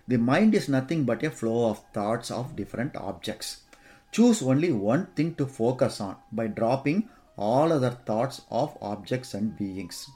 The 0.07 0.17
mind 0.17 0.55
is 0.55 0.69
nothing 0.69 1.03
but 1.03 1.23
a 1.23 1.31
flow 1.31 1.69
of 1.71 1.83
thoughts 1.93 2.31
of 2.31 2.55
different 2.55 2.95
objects. 2.95 3.64
Choose 4.15 4.41
only 4.41 4.71
one 4.71 5.07
thing 5.07 5.35
to 5.35 5.45
focus 5.45 5.99
on 5.99 6.15
by 6.31 6.47
dropping 6.47 7.09
all 7.35 7.73
other 7.73 7.89
thoughts 8.09 8.43
of 8.49 8.77
objects 8.81 9.33
and 9.33 9.57
beings. 9.57 10.09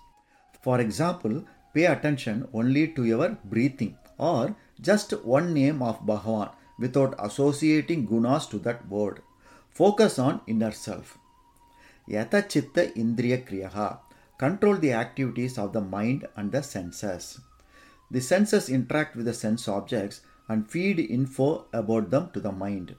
For 0.62 0.79
example, 0.79 1.44
pay 1.74 1.84
attention 1.88 2.48
only 2.53 2.88
to 2.94 3.03
your 3.03 3.38
breathing 3.44 3.98
or 4.18 4.56
just 4.79 5.12
one 5.25 5.53
name 5.53 5.82
of 5.82 6.06
Bhagavan 6.06 6.51
without 6.79 7.13
associating 7.20 8.08
gunas 8.08 8.50
to 8.51 8.60
that 8.60 8.88
word. 8.88 9.22
Focus 9.70 10.18
on 10.18 10.39
inner 10.48 10.72
self. 10.72 11.18
Yata 12.08 12.48
chitta 12.48 12.94
indriya 12.96 13.46
kriyaha. 13.46 14.00
Control 14.38 14.77
the 14.77 14.94
activities 14.94 15.58
of 15.58 15.74
the 15.74 15.82
mind 15.82 16.25
and 16.38 16.53
the 16.53 16.63
senses. 16.63 17.41
The 18.10 18.22
senses 18.22 18.70
interact 18.70 19.18
with 19.18 19.25
the 19.25 19.34
sense 19.34 19.68
objects 19.68 20.22
and 20.48 20.72
feed 20.72 21.00
info 21.00 21.65
about 21.74 22.12
them 22.12 22.29
to 22.32 22.39
the 22.39 22.53
mind. 22.53 22.96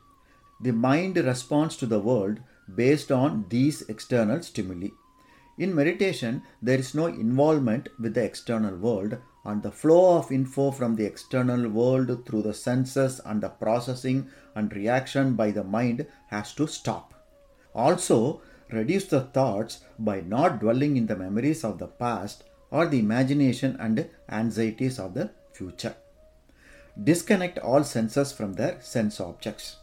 The 0.63 0.73
mind 0.73 1.17
responds 1.17 1.77
to 1.77 1.87
the 1.87 2.01
world 2.01 2.41
based 2.75 3.11
on 3.11 3.47
these 3.49 3.83
external 3.83 4.43
stimuli. 4.43 4.89
In 5.59 5.75
meditation, 5.75 6.43
there 6.63 6.79
is 6.79 6.95
no 6.95 7.07
involvement 7.07 7.89
with 7.99 8.15
the 8.15 8.25
external 8.25 8.77
world, 8.77 9.19
and 9.45 9.63
the 9.63 9.73
flow 9.73 10.19
of 10.19 10.31
info 10.31 10.71
from 10.71 10.97
the 10.97 11.05
external 11.05 11.69
world 11.69 12.27
through 12.27 12.43
the 12.43 12.55
senses 12.55 13.21
and 13.25 13.43
the 13.43 13.49
processing 13.49 14.29
and 14.55 14.75
reaction 14.75 15.35
by 15.35 15.51
the 15.51 15.65
mind 15.65 16.07
has 16.29 16.55
to 16.55 16.67
stop. 16.67 17.15
Also, 17.75 18.43
reduce 18.71 19.07
the 19.07 19.23
thoughts 19.23 19.81
by 19.99 20.21
not 20.21 20.61
dwelling 20.61 20.97
in 20.97 21.07
the 21.07 21.17
memories 21.17 21.65
of 21.65 21.79
the 21.79 21.87
past 21.87 22.45
or 22.71 22.87
the 22.87 22.99
imagination 22.99 23.77
and 23.81 24.09
anxieties 24.29 24.99
of 24.99 25.15
the 25.15 25.31
future. 25.53 25.97
Disconnect 27.03 27.59
all 27.59 27.83
senses 27.83 28.33
from 28.33 28.55
their 28.55 28.81
sense 28.81 29.21
objects. 29.21 29.77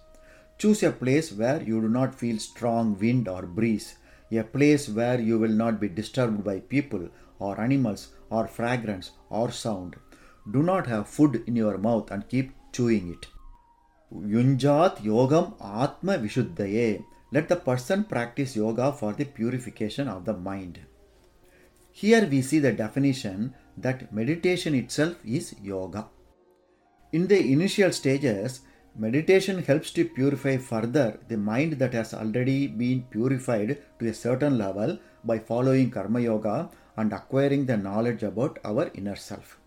Choose 0.57 0.81
a 0.83 0.91
place 0.91 1.31
where 1.31 1.61
you 1.61 1.79
do 1.81 1.89
not 1.89 2.15
feel 2.15 2.39
strong 2.39 2.97
wind 2.99 3.27
or 3.27 3.43
breeze, 3.43 3.95
a 4.31 4.43
place 4.43 4.89
where 4.89 5.19
you 5.19 5.37
will 5.37 5.51
not 5.51 5.79
be 5.79 5.87
disturbed 5.87 6.43
by 6.43 6.59
people 6.59 7.09
or 7.39 7.61
animals 7.61 8.09
or 8.29 8.47
fragrance 8.47 9.11
or 9.29 9.51
sound. 9.51 9.95
Do 10.51 10.63
not 10.63 10.87
have 10.87 11.07
food 11.07 11.43
in 11.45 11.55
your 11.55 11.77
mouth 11.77 12.09
and 12.09 12.27
keep 12.27 12.51
chewing 12.71 13.11
it. 13.11 13.27
Yunjat 14.11 14.97
yogam 15.03 15.53
atma 15.61 16.17
vishuddhaye. 16.17 17.03
Let 17.31 17.49
the 17.49 17.57
person 17.57 18.05
practice 18.05 18.55
yoga 18.55 18.93
for 18.93 19.13
the 19.13 19.25
purification 19.25 20.07
of 20.07 20.25
the 20.25 20.33
mind. 20.33 20.79
Here 21.91 22.25
we 22.25 22.41
see 22.41 22.59
the 22.59 22.71
definition 22.71 23.53
that 23.75 24.13
meditation 24.13 24.73
itself 24.75 25.17
is 25.25 25.53
yoga. 25.61 26.07
In 27.11 27.27
the 27.27 27.51
initial 27.51 27.91
stages, 27.91 28.61
meditation 28.99 29.61
helps 29.61 29.91
to 29.91 30.03
purify 30.03 30.57
further 30.57 31.19
the 31.27 31.37
mind 31.37 31.73
that 31.73 31.93
has 31.93 32.13
already 32.13 32.65
been 32.65 33.03
purified 33.11 33.77
to 33.99 34.07
a 34.07 34.13
certain 34.13 34.57
level 34.57 34.97
by 35.23 35.37
following 35.37 35.91
Karma 35.91 36.19
Yoga 36.19 36.69
and 36.95 37.13
acquiring 37.13 37.67
the 37.67 37.77
knowledge 37.77 38.23
about 38.23 38.57
our 38.65 38.89
inner 38.95 39.15
self. 39.15 39.59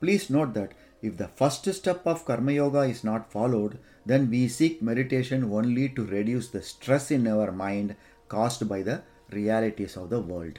Please 0.00 0.28
note 0.30 0.52
that 0.54 0.72
if 1.00 1.16
the 1.16 1.28
first 1.28 1.72
step 1.72 2.04
of 2.06 2.24
Karma 2.24 2.52
Yoga 2.52 2.80
is 2.80 3.04
not 3.04 3.30
followed, 3.30 3.78
then 4.04 4.28
we 4.30 4.48
seek 4.48 4.82
meditation 4.82 5.44
only 5.44 5.88
to 5.90 6.04
reduce 6.04 6.48
the 6.48 6.62
stress 6.62 7.12
in 7.12 7.28
our 7.28 7.52
mind 7.52 7.94
caused 8.28 8.68
by 8.68 8.82
the 8.82 9.02
realities 9.30 9.96
of 9.96 10.10
the 10.10 10.20
world. 10.20 10.58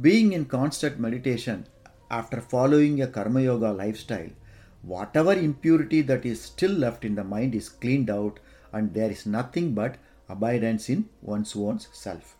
Being 0.00 0.32
in 0.32 0.44
constant 0.44 1.00
meditation 1.00 1.66
after 2.10 2.40
following 2.40 3.02
a 3.02 3.08
Karma 3.08 3.40
Yoga 3.40 3.72
lifestyle, 3.72 4.30
whatever 4.82 5.32
impurity 5.32 6.02
that 6.02 6.26
is 6.26 6.42
still 6.42 6.72
left 6.72 7.04
in 7.04 7.14
the 7.14 7.24
mind 7.24 7.54
is 7.54 7.68
cleaned 7.68 8.10
out, 8.10 8.40
and 8.72 8.92
there 8.92 9.10
is 9.10 9.26
nothing 9.26 9.74
but 9.74 9.96
abidance 10.28 10.88
in 10.88 11.08
one's 11.20 11.54
own 11.56 11.78
self. 11.78 12.36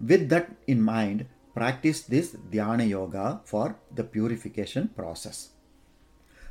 With 0.00 0.28
that 0.30 0.50
in 0.66 0.82
mind, 0.82 1.26
practice 1.54 2.02
this 2.02 2.34
Dhyana 2.34 2.88
Yoga 2.88 3.40
for 3.44 3.76
the 3.94 4.04
purification 4.04 4.88
process. 4.88 5.50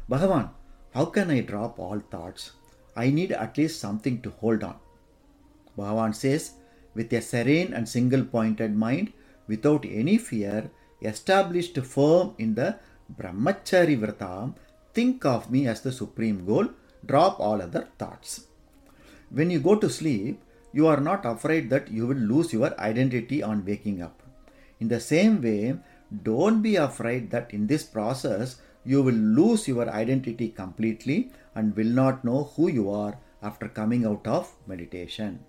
Bhagavan, 0.09 0.51
how 0.93 1.05
can 1.05 1.29
I 1.29 1.41
drop 1.41 1.79
all 1.79 1.99
thoughts? 1.99 2.51
I 2.95 3.09
need 3.09 3.31
at 3.31 3.57
least 3.57 3.79
something 3.79 4.21
to 4.21 4.29
hold 4.29 4.63
on. 4.63 4.77
Bhagavan 5.77 6.15
says, 6.15 6.53
with 6.93 7.11
a 7.11 7.21
serene 7.21 7.73
and 7.73 7.89
single 7.89 8.23
pointed 8.23 8.75
mind, 8.75 9.11
without 9.47 9.85
any 9.85 10.17
fear, 10.17 10.69
established 11.01 11.77
firm 11.79 12.35
in 12.37 12.55
the 12.55 12.77
Brahmachari 13.19 13.99
Vrata, 13.99 14.53
think 14.93 15.25
of 15.25 15.51
me 15.51 15.67
as 15.67 15.81
the 15.81 15.91
supreme 15.91 16.45
goal, 16.45 16.69
drop 17.05 17.39
all 17.39 17.61
other 17.61 17.87
thoughts. 17.97 18.45
When 19.29 19.49
you 19.49 19.59
go 19.59 19.75
to 19.75 19.89
sleep, 19.89 20.41
you 20.71 20.87
are 20.87 20.99
not 20.99 21.25
afraid 21.25 21.69
that 21.69 21.91
you 21.91 22.07
will 22.07 22.17
lose 22.17 22.53
your 22.53 22.79
identity 22.79 23.41
on 23.43 23.65
waking 23.65 24.01
up. 24.01 24.21
In 24.79 24.87
the 24.87 24.99
same 24.99 25.41
way, 25.41 25.75
don't 26.23 26.61
be 26.61 26.75
afraid 26.75 27.31
that 27.31 27.53
in 27.53 27.67
this 27.67 27.83
process 27.83 28.57
you 28.85 29.01
will 29.01 29.15
lose 29.15 29.67
your 29.67 29.89
identity 29.89 30.49
completely 30.49 31.31
and 31.55 31.75
will 31.75 31.93
not 32.01 32.23
know 32.25 32.51
who 32.55 32.67
you 32.69 32.89
are 32.89 33.17
after 33.41 33.67
coming 33.67 34.05
out 34.05 34.25
of 34.27 34.53
meditation. 34.67 35.39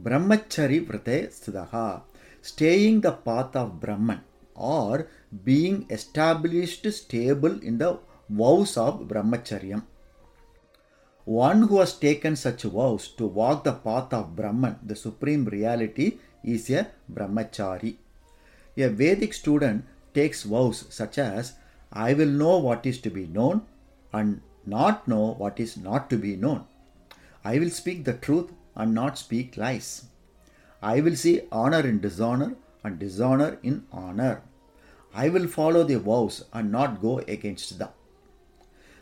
Brahmachari 0.00 0.86
Vrate 0.86 1.30
Siddhaha, 1.30 2.02
staying 2.42 3.00
the 3.00 3.12
path 3.12 3.56
of 3.56 3.80
Brahman 3.80 4.20
or 4.54 5.08
being 5.44 5.86
established 5.90 6.90
stable 6.92 7.60
in 7.62 7.78
the 7.78 7.98
vows 8.28 8.76
of 8.76 9.06
Brahmacharyam. 9.08 9.86
One 11.24 11.62
who 11.62 11.80
has 11.80 11.94
taken 11.94 12.36
such 12.36 12.62
vows 12.62 13.08
to 13.18 13.26
walk 13.26 13.64
the 13.64 13.72
path 13.72 14.12
of 14.12 14.36
Brahman, 14.36 14.78
the 14.82 14.96
supreme 14.96 15.44
reality, 15.44 16.18
is 16.44 16.70
a 16.70 16.88
Brahmachari. 17.12 17.96
A 18.76 18.88
Vedic 18.88 19.34
student 19.34 19.84
takes 20.14 20.44
vows 20.44 20.84
such 20.90 21.18
as 21.18 21.54
I 21.92 22.14
will 22.14 22.28
know 22.28 22.58
what 22.58 22.86
is 22.86 22.98
to 22.98 23.10
be 23.10 23.26
known 23.26 23.62
and 24.12 24.40
not 24.64 25.06
know 25.08 25.34
what 25.34 25.58
is 25.60 25.76
not 25.76 26.10
to 26.10 26.16
be 26.16 26.36
known. 26.36 26.64
I 27.44 27.58
will 27.58 27.70
speak 27.70 28.04
the 28.04 28.14
truth 28.14 28.52
and 28.74 28.94
not 28.94 29.18
speak 29.18 29.56
lies. 29.56 30.06
I 30.82 31.00
will 31.00 31.16
see 31.16 31.42
honor 31.50 31.80
in 31.80 32.00
dishonor 32.00 32.56
and 32.84 32.98
dishonor 32.98 33.58
in 33.62 33.86
honor. 33.92 34.42
I 35.14 35.28
will 35.28 35.48
follow 35.48 35.82
the 35.84 35.98
vows 35.98 36.44
and 36.52 36.70
not 36.70 37.00
go 37.00 37.18
against 37.20 37.78
them. 37.78 37.88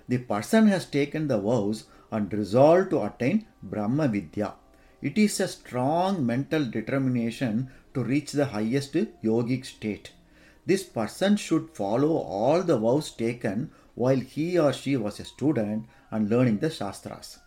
The 0.09 0.19
person 0.19 0.67
has 0.69 0.87
taken 0.87 1.29
the 1.29 1.41
vows 1.41 1.85
and 2.11 2.33
resolved 2.33 2.91
to 2.91 3.03
attain 3.03 3.47
Brahma 3.63 4.09
Vidya. 4.09 4.55
It 5.01 5.19
is 5.19 5.41
a 5.41 5.49
strong 5.49 6.25
mental 6.25 6.65
determination 6.65 7.71
to 7.95 8.05
reach 8.05 8.33
the 8.33 8.47
highest 8.47 8.95
yogic 8.95 9.65
state. 9.65 10.13
This 10.67 10.83
person 10.83 11.37
should 11.37 11.71
follow 11.71 12.17
all 12.17 12.63
the 12.63 12.79
vows 12.79 13.11
taken 13.11 13.71
while 13.95 14.19
he 14.19 14.59
or 14.59 14.73
she 14.73 14.97
was 14.97 15.21
a 15.21 15.25
student 15.25 15.87
and 16.11 16.29
learning 16.29 16.59
the 16.59 16.71
Shastras. 16.71 17.39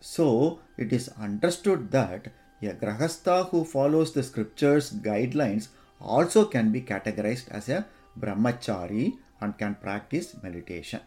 So, 0.00 0.60
it 0.76 0.92
is 0.92 1.08
understood 1.20 1.90
that 1.92 2.28
a 2.62 2.74
Grahastha 2.74 3.48
who 3.50 3.64
follows 3.64 4.12
the 4.12 4.22
scriptures 4.22 4.92
guidelines 4.92 5.68
also 6.00 6.44
can 6.44 6.72
be 6.72 6.82
categorized 6.82 7.48
as 7.50 7.68
a 7.68 7.86
Brahmachari 8.18 9.14
and 9.40 9.56
can 9.56 9.76
practice 9.76 10.36
meditation. 10.42 11.00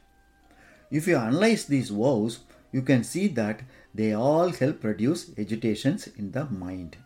If 0.90 1.08
you 1.08 1.18
analyze 1.18 1.66
these 1.66 1.90
vows, 1.90 2.40
you 2.72 2.82
can 2.82 3.04
see 3.04 3.28
that 3.30 3.62
they 3.94 4.14
all 4.14 4.50
help 4.50 4.84
reduce 4.84 5.38
agitations 5.38 6.08
in 6.08 6.32
the 6.32 6.46
mind. 6.46 6.98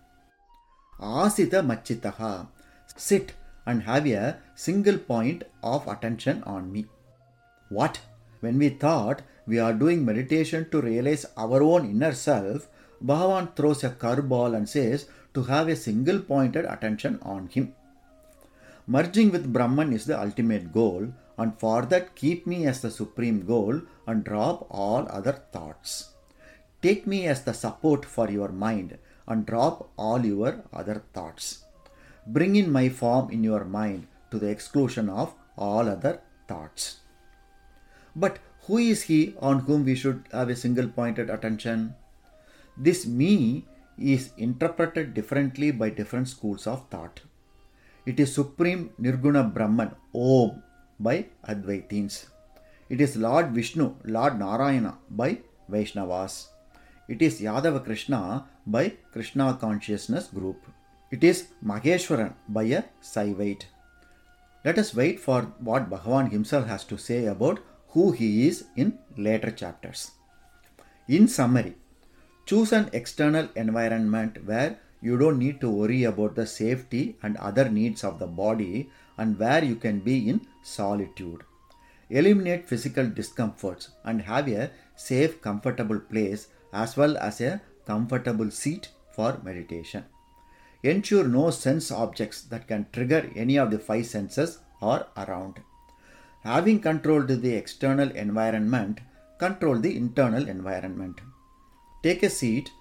Asita 0.99 1.65
Machitaha. 1.65 2.47
Sit 2.95 3.33
and 3.65 3.83
have 3.83 4.05
a 4.05 4.37
single 4.55 4.97
point 4.97 5.43
of 5.63 5.87
attention 5.87 6.43
on 6.43 6.71
me. 6.71 6.85
What? 7.69 7.99
When 8.41 8.57
we 8.57 8.69
thought 8.69 9.21
we 9.47 9.59
are 9.59 9.73
doing 9.73 10.05
meditation 10.05 10.69
to 10.71 10.81
realize 10.81 11.25
our 11.37 11.63
own 11.63 11.89
inner 11.89 12.13
self, 12.13 12.67
Bhagavan 13.03 13.55
throws 13.55 13.83
a 13.83 13.89
curveball 13.89 14.55
and 14.55 14.69
says 14.69 15.07
to 15.33 15.43
have 15.43 15.67
a 15.67 15.75
single 15.75 16.19
pointed 16.19 16.65
attention 16.65 17.19
on 17.23 17.47
him. 17.47 17.73
Merging 18.87 19.31
with 19.31 19.51
Brahman 19.53 19.93
is 19.93 20.05
the 20.05 20.19
ultimate 20.19 20.73
goal, 20.73 21.13
and 21.41 21.57
for 21.59 21.81
that, 21.91 22.15
keep 22.15 22.45
me 22.45 22.65
as 22.71 22.81
the 22.81 22.91
supreme 22.91 23.39
goal 23.45 23.81
and 24.05 24.23
drop 24.23 24.67
all 24.69 25.07
other 25.09 25.37
thoughts. 25.53 26.13
Take 26.81 27.07
me 27.07 27.25
as 27.27 27.43
the 27.43 27.53
support 27.53 28.05
for 28.05 28.29
your 28.29 28.49
mind 28.49 28.97
and 29.27 29.45
drop 29.45 29.89
all 29.97 30.25
your 30.25 30.63
other 30.71 31.03
thoughts. 31.13 31.65
Bring 32.27 32.55
in 32.55 32.71
my 32.71 32.89
form 32.89 33.31
in 33.31 33.43
your 33.43 33.65
mind 33.65 34.07
to 34.29 34.39
the 34.39 34.49
exclusion 34.49 35.09
of 35.09 35.33
all 35.57 35.89
other 35.89 36.21
thoughts. 36.47 36.97
But 38.15 38.39
who 38.65 38.77
is 38.77 39.03
he 39.03 39.35
on 39.39 39.59
whom 39.59 39.85
we 39.85 39.95
should 39.95 40.23
have 40.31 40.49
a 40.49 40.55
single 40.55 40.87
pointed 40.87 41.29
attention? 41.29 41.95
This 42.77 43.05
me 43.05 43.65
is 43.97 44.31
interpreted 44.37 45.13
differently 45.13 45.71
by 45.71 45.89
different 45.89 46.27
schools 46.27 46.67
of 46.67 46.87
thought. 46.89 47.21
It 48.05 48.19
is 48.19 48.33
Supreme 48.33 48.91
Nirguna 48.99 49.53
Brahman, 49.53 49.95
Om, 50.13 50.63
by 51.01 51.25
Advaitins. 51.47 52.25
It 52.89 53.01
is 53.01 53.15
Lord 53.15 53.51
Vishnu, 53.51 53.95
Lord 54.03 54.37
Narayana 54.37 54.97
by 55.09 55.39
Vaishnavas. 55.69 56.47
It 57.07 57.21
is 57.21 57.41
Yadava 57.41 57.83
Krishna 57.83 58.45
by 58.65 58.93
Krishna 59.11 59.57
Consciousness 59.59 60.27
Group. 60.27 60.65
It 61.09 61.23
is 61.23 61.47
Maheshwaran 61.65 62.33
by 62.47 62.63
a 62.63 62.83
Saivite. 63.01 63.65
Let 64.63 64.77
us 64.77 64.93
wait 64.93 65.19
for 65.19 65.41
what 65.59 65.89
Bhagavan 65.89 66.31
himself 66.31 66.67
has 66.67 66.83
to 66.85 66.97
say 66.97 67.25
about 67.25 67.59
who 67.89 68.11
he 68.11 68.47
is 68.47 68.65
in 68.75 68.99
later 69.17 69.51
chapters. 69.51 70.11
In 71.07 71.27
summary, 71.27 71.75
choose 72.45 72.71
an 72.71 72.89
external 72.93 73.49
environment 73.55 74.45
where 74.45 74.79
you 75.01 75.17
don't 75.17 75.39
need 75.39 75.59
to 75.61 75.69
worry 75.69 76.03
about 76.03 76.35
the 76.35 76.45
safety 76.45 77.17
and 77.23 77.35
other 77.37 77.67
needs 77.69 78.03
of 78.03 78.19
the 78.19 78.27
body 78.27 78.89
and 79.17 79.37
where 79.39 79.63
you 79.63 79.75
can 79.75 79.99
be 79.99 80.29
in 80.29 80.45
solitude. 80.61 81.43
Eliminate 82.09 82.67
physical 82.67 83.07
discomforts 83.07 83.89
and 84.03 84.21
have 84.21 84.47
a 84.47 84.71
safe, 84.95 85.41
comfortable 85.41 85.99
place 85.99 86.47
as 86.73 86.97
well 86.97 87.17
as 87.17 87.41
a 87.41 87.61
comfortable 87.85 88.51
seat 88.51 88.89
for 89.11 89.39
meditation. 89.43 90.03
Ensure 90.83 91.27
no 91.27 91.49
sense 91.51 91.91
objects 91.91 92.41
that 92.43 92.67
can 92.67 92.87
trigger 92.91 93.29
any 93.35 93.57
of 93.57 93.71
the 93.71 93.79
five 93.79 94.05
senses 94.05 94.59
are 94.81 95.07
around. 95.15 95.59
Having 96.43 96.79
controlled 96.79 97.27
the 97.27 97.55
external 97.55 98.09
environment, 98.11 98.99
control 99.37 99.77
the 99.77 99.95
internal 99.95 100.47
environment. 100.47 101.21
Take 102.01 102.23
a 102.23 102.29
seat, 102.29 102.71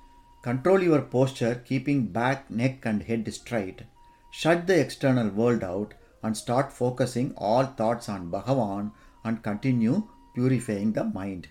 control 0.43 0.83
your 0.83 1.03
posture, 1.03 1.63
keeping 1.67 2.07
back, 2.07 2.51
neck, 2.51 2.87
and 2.87 3.03
head 3.03 3.33
straight. 3.35 3.83
Shut 4.31 4.67
the 4.67 4.81
external 4.81 5.29
world 5.29 5.63
out 5.63 5.95
and 6.23 6.37
start 6.37 6.73
focusing 6.73 7.33
all 7.37 7.65
thoughts 7.65 8.09
on 8.09 8.31
Bhagavan 8.31 8.93
and 9.25 9.43
continue 9.43 10.05
purifying 10.35 10.93
the 10.93 11.05
mind. 11.05 11.49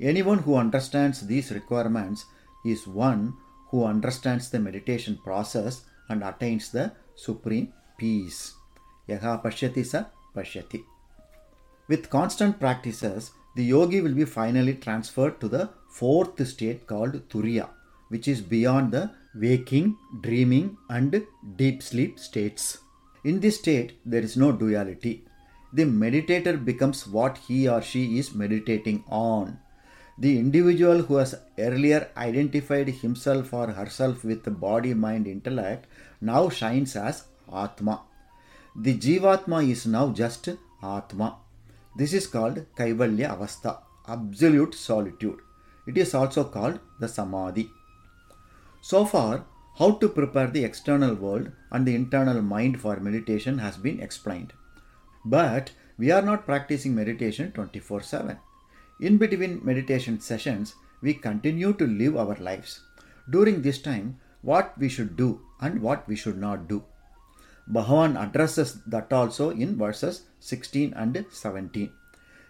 Anyone 0.00 0.40
who 0.40 0.56
understands 0.56 1.26
these 1.26 1.50
requirements 1.50 2.26
is 2.64 2.86
one 2.86 3.34
who 3.70 3.84
understands 3.84 4.50
the 4.50 4.58
meditation 4.58 5.18
process 5.24 5.82
and 6.08 6.22
attains 6.22 6.70
the 6.70 6.92
supreme 7.14 7.72
peace. 7.98 8.54
Yaha 9.08 9.42
pashyati 9.42 9.84
sa 9.84 10.04
pashyati. 10.34 10.84
With 11.88 12.10
constant 12.10 12.58
practices, 12.60 13.30
the 13.54 13.64
yogi 13.64 14.00
will 14.00 14.14
be 14.14 14.24
finally 14.24 14.74
transferred 14.74 15.40
to 15.40 15.48
the 15.48 15.70
fourth 15.88 16.46
state 16.46 16.86
called 16.86 17.28
Turiya, 17.30 17.68
which 18.08 18.28
is 18.28 18.40
beyond 18.40 18.92
the 18.92 19.10
waking, 19.34 19.96
dreaming, 20.20 20.76
and 20.90 21.24
deep 21.56 21.82
sleep 21.82 22.18
states. 22.18 22.78
In 23.26 23.40
this 23.40 23.56
state, 23.58 23.98
there 24.06 24.20
is 24.20 24.36
no 24.36 24.52
duality. 24.52 25.24
The 25.72 25.82
meditator 25.82 26.64
becomes 26.64 27.08
what 27.08 27.38
he 27.38 27.68
or 27.68 27.82
she 27.82 28.18
is 28.20 28.32
meditating 28.32 29.02
on. 29.08 29.58
The 30.16 30.38
individual 30.38 31.02
who 31.02 31.16
has 31.16 31.34
earlier 31.58 32.08
identified 32.16 32.88
himself 32.88 33.52
or 33.52 33.66
herself 33.72 34.22
with 34.22 34.44
the 34.44 34.52
body, 34.52 34.94
mind, 34.94 35.26
intellect 35.26 35.88
now 36.20 36.48
shines 36.50 36.94
as 36.94 37.24
Atma. 37.52 38.02
The 38.76 38.96
Jivatma 38.96 39.68
is 39.68 39.86
now 39.86 40.10
just 40.12 40.48
Atma. 40.80 41.36
This 41.96 42.12
is 42.12 42.28
called 42.28 42.64
Kaivalya 42.76 43.36
Avastha, 43.36 43.78
absolute 44.06 44.72
solitude. 44.76 45.40
It 45.88 45.98
is 45.98 46.14
also 46.14 46.44
called 46.44 46.78
the 47.00 47.08
Samadhi. 47.08 47.68
So 48.82 49.04
far, 49.04 49.44
how 49.78 49.92
to 49.92 50.08
prepare 50.08 50.46
the 50.48 50.64
external 50.64 51.14
world 51.14 51.50
and 51.70 51.86
the 51.86 51.94
internal 51.94 52.40
mind 52.40 52.80
for 52.80 52.98
meditation 52.98 53.58
has 53.58 53.76
been 53.76 54.00
explained. 54.00 54.52
But 55.24 55.72
we 55.98 56.10
are 56.10 56.22
not 56.22 56.46
practicing 56.46 56.94
meditation 56.94 57.52
24 57.52 58.02
7. 58.02 58.38
In 59.00 59.18
between 59.18 59.64
meditation 59.64 60.20
sessions, 60.20 60.74
we 61.02 61.12
continue 61.12 61.72
to 61.74 61.86
live 61.86 62.16
our 62.16 62.36
lives. 62.36 62.80
During 63.28 63.60
this 63.60 63.80
time, 63.80 64.18
what 64.40 64.78
we 64.78 64.88
should 64.88 65.16
do 65.16 65.40
and 65.60 65.82
what 65.82 66.08
we 66.08 66.16
should 66.16 66.38
not 66.38 66.68
do. 66.68 66.84
Bhagavan 67.70 68.16
addresses 68.16 68.80
that 68.86 69.12
also 69.12 69.50
in 69.50 69.76
verses 69.76 70.22
16 70.40 70.94
and 70.94 71.24
17. 71.30 71.90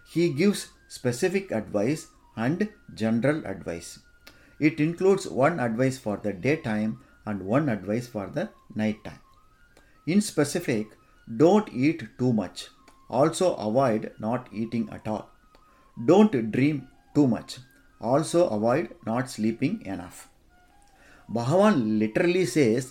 He 0.07 0.29
gives 0.29 0.69
specific 0.87 1.51
advice 1.51 2.07
and 2.35 2.69
general 2.93 3.45
advice. 3.45 3.99
It 4.59 4.79
includes 4.79 5.27
one 5.27 5.59
advice 5.59 5.97
for 5.97 6.17
the 6.17 6.33
daytime 6.33 6.99
and 7.26 7.42
one 7.42 7.68
advice 7.68 8.06
for 8.06 8.26
the 8.28 8.48
night 8.74 9.02
time. 9.04 9.20
In 10.06 10.20
specific, 10.20 10.86
don't 11.36 11.68
eat 11.72 12.00
too 12.18 12.32
much. 12.32 12.68
Also 13.10 13.54
avoid 13.56 14.12
not 14.18 14.48
eating 14.52 14.88
at 14.90 15.06
all. 15.06 15.30
Don't 15.96 16.34
dream 16.50 16.88
too 17.14 17.26
much. 17.26 17.58
Also 18.00 18.48
avoid 18.48 18.88
not 19.06 19.30
sleeping 19.30 19.82
enough. 19.86 20.28
Bhagavan 21.28 21.76
literally 21.98 22.46
says, 22.46 22.84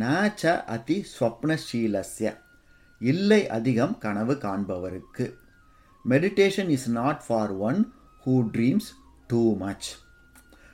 நாச்ச 0.00 0.42
அதி 0.74 0.96
ஸ்வப்னஷீலஸ்ய 1.12 2.30
இல்லை 3.00 3.38
அதிகம் 3.56 3.94
கனவு 3.98 4.34
காண்பவருக்கு 4.42 5.26
meditation 6.12 6.72
is 6.76 6.88
not 6.98 7.22
for 7.26 7.54
one 7.68 7.80
who 8.24 8.34
dreams 8.56 8.90
too 9.32 9.40
much 9.64 9.88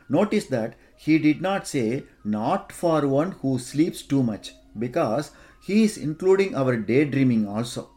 Notice 0.08 0.46
that 0.46 0.72
he 1.05 1.17
did 1.17 1.41
not 1.41 1.65
say 1.65 2.03
not 2.25 2.73
for 2.73 3.07
one 3.07 3.31
who 3.41 3.57
sleeps 3.57 4.01
too 4.01 4.21
much 4.21 4.51
because 4.77 5.31
he 5.67 5.83
is 5.83 5.97
including 5.97 6.55
our 6.55 6.75
daydreaming 6.75 7.47
also. 7.47 7.89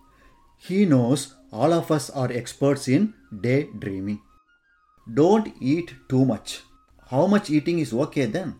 He 0.57 0.85
knows 0.85 1.35
all 1.51 1.73
of 1.73 1.91
us 1.91 2.11
are 2.11 2.31
experts 2.31 2.87
in 2.87 3.15
daydreaming. 3.41 4.21
Don't 5.13 5.53
eat 5.61 5.95
too 6.09 6.25
much. 6.25 6.61
How 7.11 7.27
much 7.27 7.51
eating 7.51 7.81
is 7.81 7.93
okay 7.93 8.27
then? 8.27 8.55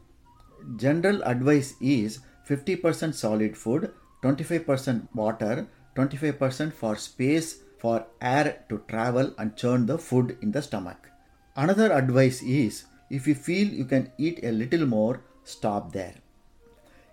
General 0.77 1.23
advice 1.23 1.75
is 1.81 2.19
50% 2.49 3.15
solid 3.15 3.57
food, 3.57 3.93
25% 4.25 5.09
water, 5.15 5.69
25% 5.97 6.73
for 6.73 6.97
space 6.97 7.59
for 7.79 8.07
air 8.21 8.65
to 8.69 8.83
travel 8.89 9.35
and 9.39 9.57
churn 9.57 9.87
the 9.87 9.99
food 9.99 10.37
in 10.43 10.51
the 10.51 10.63
stomach. 10.63 11.09
Another 11.55 11.93
advice 11.93 12.43
is 12.43 12.85
if 13.19 13.27
you 13.29 13.35
feel 13.35 13.69
you 13.81 13.85
can 13.85 14.11
eat 14.17 14.41
a 14.43 14.51
little 14.51 14.87
more, 14.87 15.21
stop 15.45 15.93
there. 15.93 16.15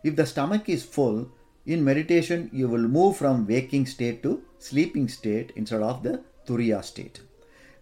If 0.03 0.15
the 0.15 0.25
stomach 0.25 0.69
is 0.69 0.85
full, 0.85 1.29
in 1.65 1.83
meditation 1.83 2.49
you 2.53 2.69
will 2.69 2.87
move 2.97 3.17
from 3.17 3.45
waking 3.45 3.85
state 3.85 4.23
to 4.23 4.41
sleeping 4.57 5.09
state 5.09 5.51
instead 5.55 5.81
of 5.81 6.01
the 6.03 6.23
turiya 6.47 6.83
state. 6.83 7.19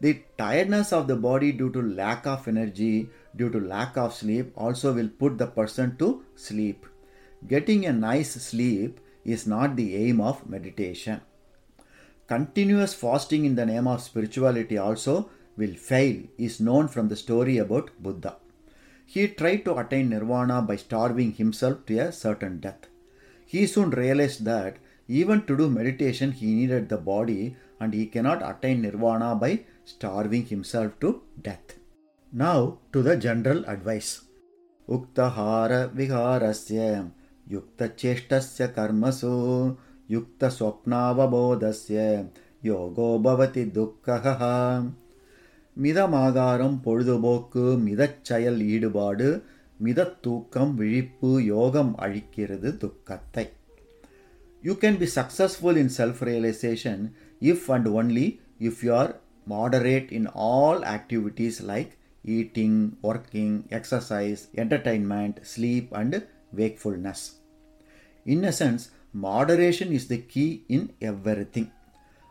The 0.01 0.21
tiredness 0.38 0.91
of 0.93 1.08
the 1.08 1.15
body 1.15 1.51
due 1.51 1.71
to 1.71 1.82
lack 1.82 2.25
of 2.25 2.47
energy, 2.47 3.10
due 3.36 3.51
to 3.51 3.60
lack 3.60 3.97
of 3.97 4.13
sleep, 4.13 4.51
also 4.56 4.93
will 4.93 5.10
put 5.10 5.38
the 5.38 5.47
person 5.47 5.95
to 5.97 6.23
sleep. 6.36 6.86
Getting 7.47 7.86
a 7.86 7.93
nice 7.93 8.34
sleep 8.49 8.99
is 9.25 9.45
not 9.45 9.75
the 9.75 9.95
aim 9.95 10.21
of 10.21 10.47
meditation. 10.49 11.21
Continuous 12.27 12.93
fasting 12.93 13.45
in 13.45 13.56
the 13.56 13.65
name 13.65 13.88
of 13.88 14.01
spirituality 14.01 14.77
also 14.77 15.30
will 15.58 15.74
fail 15.74 16.24
is 16.38 16.60
known 16.60 16.88
from 16.88 17.08
the 17.10 17.15
story 17.15 17.58
about 17.58 17.89
Buddha. 18.02 18.36
He 19.06 19.28
tried 19.28 19.65
to 19.65 19.78
attain 19.78 20.10
nirvana 20.10 20.62
by 20.62 20.76
starving 20.76 21.34
himself 21.34 21.86
to 21.88 21.98
a 22.00 22.12
certain 22.12 22.60
death. 22.60 22.88
He 23.46 23.65
soon 23.65 23.89
realized 23.91 24.46
that 24.46 24.78
even 25.08 25.46
to 25.48 25.58
do 25.58 25.70
meditation 25.70 26.32
he 26.32 26.54
needed 26.54 26.89
the 26.89 26.98
body 26.98 27.56
and 27.80 27.93
he 27.93 28.06
cannot 28.08 28.48
attain 28.48 28.82
nirvana 28.82 29.36
by 29.36 29.62
starving 29.86 30.46
himself 30.46 31.00
to 31.00 31.22
death. 31.41 31.78
Now 32.32 32.80
to 32.93 33.02
the 33.02 33.17
general 33.17 33.63
advice. 33.65 34.22
Yuktahara 34.89 35.89
viharasya 35.89 37.12
युक्तचेष्टस्य 37.52 38.67
कर्मसु 38.78 39.30
युक्तस्वप्नावबोधस्य 40.12 42.00
योगो 42.65 43.08
भवति 43.26 43.63
दुःखः 43.78 44.41
மிதமாகாரம் 45.76 46.76
பொழுதுபோக்கு 46.85 47.64
மிதச்செயல் 47.87 48.61
ஈடுபாடு 48.74 49.28
மிதத்தூக்கம் 49.85 50.72
விழிப்பு 50.81 51.31
யோகம் 51.55 51.92
அழிக்கிறது 52.05 52.70
துக்கத்தை 52.83 53.46
you 54.62 54.74
can 54.83 54.98
be 55.02 55.09
successful 55.18 55.81
in 55.85 55.92
self 55.98 56.22
realisation 56.31 57.02
if 57.52 57.66
and 57.76 57.88
only 58.00 58.26
if 58.68 58.83
you 58.87 58.92
R 59.02 59.12
moderate 59.46 60.11
in 60.12 60.26
all 60.28 60.85
activities 60.85 61.61
like 61.62 61.98
eating, 62.24 62.96
working, 63.02 63.66
exercise, 63.70 64.48
entertainment, 64.57 65.44
sleep, 65.44 65.92
and 65.92 66.26
wakefulness. 66.52 67.38
In 68.26 68.44
essence, 68.44 68.90
moderation 69.14 69.92
is 69.92 70.07
the 70.07 70.18
key 70.18 70.64
in 70.68 70.92
everything. 71.00 71.70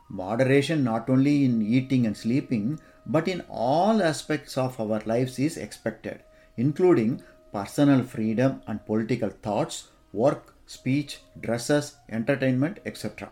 Moderation 0.09 0.83
not 0.83 1.09
only 1.09 1.45
in 1.45 1.61
eating 1.61 2.05
and 2.05 2.15
sleeping, 2.15 2.79
but 3.06 3.28
in 3.28 3.42
all 3.48 4.02
aspects 4.02 4.58
of 4.58 4.80
our 4.80 5.00
lives 5.06 5.38
is 5.38 5.56
expected, 5.56 6.22
including 6.56 7.22
personal 7.52 8.02
freedom 8.02 8.60
and 8.66 8.84
political 8.84 9.30
thoughts, 9.30 9.88
work, 10.12 10.54
speech, 10.66 11.20
dresses, 11.40 11.96
entertainment, 12.10 12.80
etc. 12.84 13.30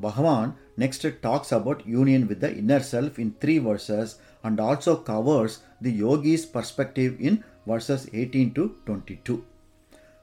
Bhagavan 0.00 0.54
next 0.76 1.04
talks 1.22 1.52
about 1.52 1.86
union 1.86 2.28
with 2.28 2.40
the 2.40 2.56
inner 2.56 2.80
self 2.80 3.18
in 3.18 3.32
three 3.40 3.58
verses 3.58 4.18
and 4.42 4.60
also 4.60 4.96
covers 4.96 5.58
the 5.80 5.90
yogi's 5.90 6.46
perspective 6.46 7.16
in 7.20 7.44
verses 7.66 8.08
18 8.12 8.54
to 8.54 8.76
22. 8.86 9.44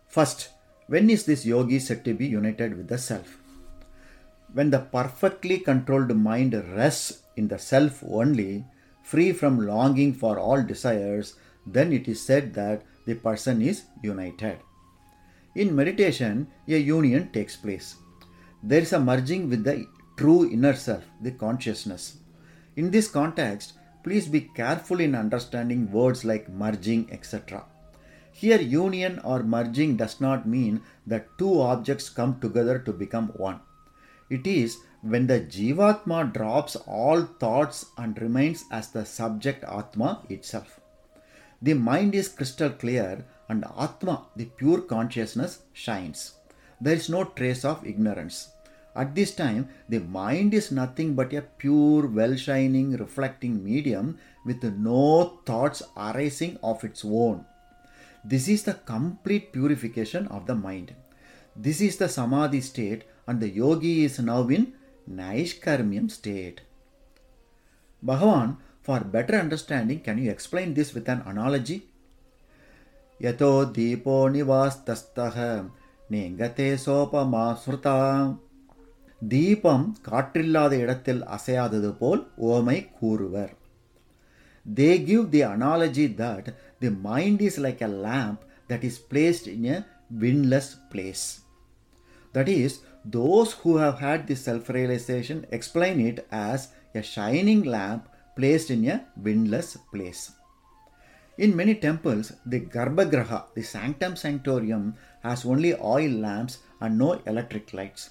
First, 0.07 0.49
when 0.87 1.09
is 1.09 1.25
this 1.25 1.45
yogi 1.45 1.79
said 1.79 2.05
to 2.05 2.13
be 2.13 2.25
united 2.25 2.77
with 2.77 2.87
the 2.87 2.97
self? 2.97 3.37
When 4.53 4.69
the 4.69 4.79
perfectly 4.79 5.59
controlled 5.59 6.15
mind 6.15 6.53
rests 6.53 7.23
in 7.37 7.47
the 7.47 7.59
self 7.59 8.03
only, 8.07 8.65
free 9.03 9.31
from 9.31 9.65
longing 9.65 10.13
for 10.13 10.39
all 10.39 10.61
desires, 10.61 11.35
then 11.65 11.91
it 11.93 12.07
is 12.07 12.21
said 12.21 12.53
that 12.53 12.83
the 13.05 13.15
person 13.15 13.61
is 13.61 13.83
united. 14.01 14.57
In 15.55 15.75
meditation, 15.75 16.47
a 16.67 16.77
union 16.77 17.29
takes 17.31 17.55
place. 17.55 17.95
There 18.61 18.81
is 18.81 18.93
a 18.93 18.99
merging 18.99 19.49
with 19.49 19.63
the 19.63 19.85
true 20.17 20.49
inner 20.51 20.73
self, 20.75 21.03
the 21.21 21.31
consciousness. 21.31 22.17
In 22.75 22.91
this 22.91 23.07
context, 23.07 23.73
please 24.03 24.27
be 24.27 24.41
careful 24.41 24.99
in 24.99 25.15
understanding 25.15 25.91
words 25.91 26.25
like 26.25 26.49
merging, 26.49 27.07
etc. 27.11 27.65
Here, 28.31 28.59
union 28.59 29.19
or 29.23 29.43
merging 29.43 29.95
does 29.95 30.19
not 30.19 30.47
mean 30.47 30.81
that 31.07 31.37
two 31.37 31.61
objects 31.61 32.09
come 32.09 32.39
together 32.39 32.79
to 32.79 32.91
become 32.91 33.29
one. 33.37 33.61
It 34.29 34.45
is 34.45 34.77
when 35.05 35.27
the 35.27 35.39
Jivatma 35.39 36.33
drops 36.33 36.75
all 36.87 37.21
thoughts 37.39 37.85
and 37.95 38.19
remains 38.19 38.65
as 38.71 38.89
the 38.89 39.05
subject 39.05 39.63
Atma 39.63 40.23
itself. 40.29 40.79
The 41.61 41.75
mind 41.75 42.15
is 42.15 42.27
crystal 42.27 42.71
clear 42.71 43.23
and 43.47 43.63
Atma, 43.77 44.25
the 44.35 44.45
pure 44.45 44.81
consciousness, 44.81 45.59
shines. 45.73 46.33
There 46.81 46.95
is 46.95 47.07
no 47.07 47.23
trace 47.23 47.63
of 47.63 47.85
ignorance. 47.85 48.49
At 48.95 49.13
this 49.13 49.35
time, 49.35 49.69
the 49.87 49.99
mind 49.99 50.55
is 50.55 50.71
nothing 50.71 51.13
but 51.13 51.33
a 51.33 51.43
pure, 51.43 52.07
well 52.07 52.35
shining, 52.35 52.97
reflecting 52.97 53.63
medium 53.63 54.17
with 54.43 54.63
no 54.63 55.39
thoughts 55.45 55.83
arising 55.95 56.57
of 56.63 56.83
its 56.83 57.05
own. 57.05 57.45
This 58.23 58.47
is 58.47 58.63
the 58.63 58.73
complete 58.73 59.53
purification 59.53 60.27
of 60.29 60.47
the 60.47 60.55
mind. 60.55 60.95
This 61.55 61.79
is 61.79 61.97
the 61.97 62.09
samadhi 62.09 62.61
state, 62.61 63.03
and 63.27 63.39
the 63.39 63.49
yogi 63.49 64.03
is 64.03 64.17
now 64.17 64.47
in 64.47 64.73
Naishkarmyam 65.08 66.10
state. 66.10 66.60
Bhagavan, 68.04 68.56
for 68.80 69.00
better 69.00 69.36
understanding, 69.36 70.00
can 70.00 70.18
you 70.18 70.30
explain 70.30 70.74
this 70.74 70.94
with 70.94 71.08
an 71.08 71.22
analogy? 71.26 71.78
यतो 73.22 73.52
दीपो 73.76 74.16
निवास्तस्तः 74.34 75.36
नेङ्गते 76.12 76.68
சோபமா 76.84 77.42
ஸ்ருதா 77.62 77.96
தீபம் 79.32 79.84
காற்றில்லாத 80.06 80.74
இடத்தில் 80.84 81.22
அசையாதது 81.36 81.90
போல் 82.00 82.22
ஓமை 82.52 82.78
கூறுவர் 82.98 83.52
they 84.66 84.98
give 84.98 85.30
the 85.30 85.42
analogy 85.42 86.06
that 86.22 86.54
the 86.80 86.90
mind 86.90 87.40
is 87.48 87.58
like 87.58 87.80
a 87.80 87.88
lamp 87.88 88.40
that 88.68 88.84
is 88.84 88.98
placed 88.98 89.46
in 89.46 89.64
a 89.66 89.86
windless 90.10 90.76
place. 90.92 91.40
That 92.34 92.48
is, 92.48 92.80
those 93.05 93.53
who 93.53 93.77
have 93.77 93.99
had 93.99 94.27
this 94.27 94.41
self 94.41 94.69
realization 94.69 95.45
explain 95.51 95.99
it 95.99 96.27
as 96.31 96.69
a 96.93 97.03
shining 97.03 97.63
lamp 97.63 98.09
placed 98.35 98.71
in 98.71 98.87
a 98.89 99.05
windless 99.15 99.77
place. 99.91 100.31
In 101.37 101.55
many 101.55 101.75
temples, 101.75 102.31
the 102.45 102.61
Garbhagraha, 102.61 103.45
the 103.53 103.61
sanctum 103.61 104.13
sanctorium, 104.13 104.95
has 105.21 105.45
only 105.45 105.75
oil 105.75 106.09
lamps 106.09 106.59
and 106.79 106.97
no 106.97 107.13
electric 107.25 107.73
lights. 107.73 108.09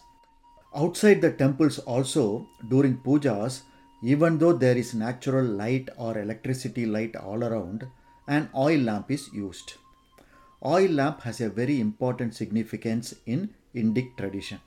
Outside 0.76 1.20
the 1.22 1.32
temples, 1.32 1.78
also, 1.80 2.46
during 2.68 2.98
pujas, 2.98 3.62
even 4.02 4.38
though 4.38 4.52
there 4.52 4.76
is 4.76 4.92
natural 4.92 5.44
light 5.44 5.88
or 5.96 6.18
electricity 6.18 6.84
light 6.84 7.16
all 7.16 7.42
around, 7.42 7.86
an 8.28 8.50
oil 8.54 8.78
lamp 8.80 9.10
is 9.10 9.32
used. 9.32 9.74
Oil 10.64 10.90
lamp 10.90 11.22
has 11.22 11.40
a 11.40 11.48
very 11.48 11.80
important 11.80 12.34
significance 12.34 13.14
in 13.26 13.54
Indic 13.74 14.16
tradition. 14.16 14.60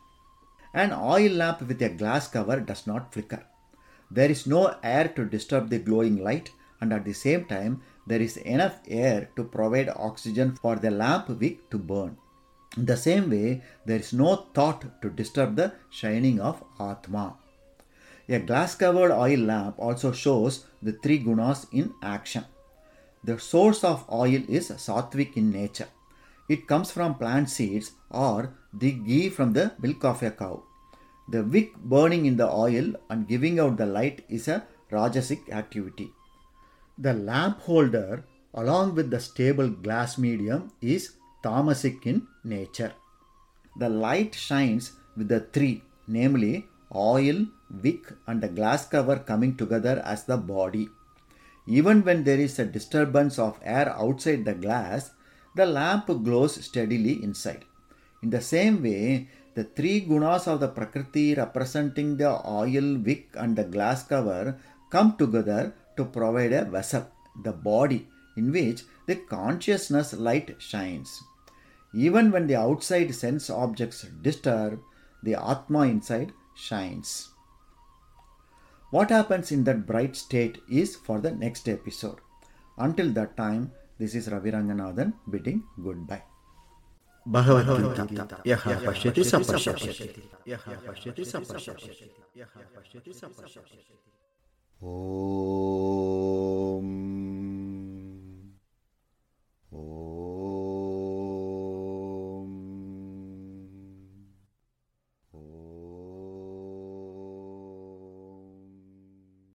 An 0.81 0.91
oil 0.93 1.31
lamp 1.31 1.61
with 1.63 1.81
a 1.81 1.89
glass 1.89 2.27
cover 2.27 2.59
does 2.59 2.85
not 2.85 3.11
flicker. 3.11 3.43
There 4.11 4.29
is 4.29 4.45
no 4.45 4.75
air 4.83 5.07
to 5.15 5.25
disturb 5.25 5.71
the 5.71 5.79
glowing 5.79 6.17
light, 6.23 6.51
and 6.79 6.93
at 6.93 7.03
the 7.03 7.13
same 7.13 7.45
time, 7.45 7.81
there 8.05 8.21
is 8.21 8.37
enough 8.37 8.75
air 8.87 9.29
to 9.37 9.43
provide 9.43 9.89
oxygen 9.89 10.55
for 10.55 10.75
the 10.75 10.91
lamp 10.91 11.29
wick 11.29 11.67
to 11.71 11.79
burn. 11.79 12.15
In 12.77 12.85
the 12.85 12.95
same 12.95 13.31
way, 13.31 13.63
there 13.87 13.99
is 13.99 14.13
no 14.13 14.35
thought 14.53 15.01
to 15.01 15.09
disturb 15.09 15.55
the 15.55 15.73
shining 15.89 16.39
of 16.39 16.63
Atma. 16.79 17.37
A 18.29 18.37
glass 18.37 18.75
covered 18.75 19.11
oil 19.11 19.39
lamp 19.39 19.79
also 19.79 20.11
shows 20.11 20.65
the 20.83 20.91
three 20.91 21.17
gunas 21.23 21.65
in 21.71 21.91
action. 22.03 22.45
The 23.23 23.39
source 23.39 23.83
of 23.83 24.05
oil 24.11 24.43
is 24.47 24.69
sattvic 24.69 25.37
in 25.37 25.49
nature. 25.49 25.87
It 26.47 26.67
comes 26.67 26.91
from 26.91 27.15
plant 27.15 27.49
seeds 27.49 27.93
or 28.11 28.53
the 28.71 28.91
ghee 28.91 29.29
from 29.29 29.53
the 29.53 29.71
milk 29.79 30.05
of 30.05 30.21
a 30.21 30.29
cow. 30.29 30.63
The 31.29 31.43
wick 31.43 31.75
burning 31.77 32.25
in 32.25 32.37
the 32.37 32.49
oil 32.49 32.93
and 33.09 33.27
giving 33.27 33.59
out 33.59 33.77
the 33.77 33.85
light 33.85 34.23
is 34.29 34.47
a 34.47 34.65
rajasic 34.91 35.49
activity. 35.51 36.11
The 36.97 37.13
lamp 37.13 37.59
holder, 37.61 38.23
along 38.53 38.95
with 38.95 39.09
the 39.09 39.19
stable 39.19 39.69
glass 39.69 40.17
medium, 40.17 40.71
is 40.81 41.11
tamasic 41.43 42.05
in 42.05 42.27
nature. 42.43 42.93
The 43.77 43.89
light 43.89 44.33
shines 44.33 44.93
with 45.15 45.27
the 45.27 45.41
three, 45.41 45.83
namely 46.07 46.65
oil, 46.95 47.45
wick, 47.83 48.13
and 48.25 48.41
the 48.41 48.47
glass 48.47 48.87
cover 48.87 49.17
coming 49.19 49.55
together 49.57 50.01
as 50.05 50.23
the 50.23 50.37
body. 50.37 50.87
Even 51.67 52.03
when 52.03 52.23
there 52.23 52.39
is 52.39 52.57
a 52.57 52.65
disturbance 52.65 53.37
of 53.37 53.59
air 53.61 53.89
outside 53.89 54.45
the 54.45 54.53
glass, 54.53 55.11
the 55.55 55.65
lamp 55.65 56.07
glows 56.23 56.63
steadily 56.63 57.21
inside. 57.21 57.65
In 58.23 58.29
the 58.29 58.41
same 58.41 58.81
way, 58.81 59.27
the 59.57 59.63
three 59.77 59.97
gunas 60.09 60.43
of 60.51 60.59
the 60.63 60.67
Prakriti 60.67 61.33
representing 61.33 62.09
the 62.15 62.31
oil, 62.47 62.89
wick, 63.07 63.25
and 63.33 63.55
the 63.55 63.63
glass 63.63 64.03
cover 64.03 64.55
come 64.91 65.17
together 65.17 65.73
to 65.97 66.05
provide 66.05 66.53
a 66.53 66.63
vessel, 66.65 67.07
the 67.43 67.51
body, 67.51 68.07
in 68.35 68.51
which 68.51 68.83
the 69.07 69.15
consciousness 69.15 70.13
light 70.13 70.55
shines. 70.59 71.23
Even 71.95 72.29
when 72.31 72.45
the 72.45 72.55
outside 72.55 73.13
sense 73.15 73.49
objects 73.49 74.05
disturb, 74.21 74.79
the 75.23 75.33
Atma 75.33 75.81
inside 75.93 76.31
shines. 76.55 77.29
What 78.91 79.09
happens 79.09 79.51
in 79.51 79.63
that 79.63 79.87
bright 79.87 80.15
state 80.15 80.59
is 80.69 80.95
for 80.95 81.19
the 81.19 81.31
next 81.31 81.67
episode. 81.67 82.19
Until 82.77 83.09
that 83.13 83.35
time, 83.35 83.71
this 83.97 84.13
is 84.13 84.29
Ravi 84.29 84.51
Ranganathan 84.51 85.13
bidding 85.31 85.63
goodbye. 85.83 86.21
Bhagavad Gita. 87.27 88.43
यः 88.47 88.87
पश्यति 88.87 89.23
स 89.23 89.35
पश्यति। 89.35 90.29
यः 90.47 90.57
पश्यति 90.57 91.25
स 91.25 91.35
पश्यति। 91.35 92.11
यः 92.37 92.45
पश्यति 92.45 93.13
स 93.13 93.23
पश्यति। 93.23 93.83
ॐ 94.83 97.16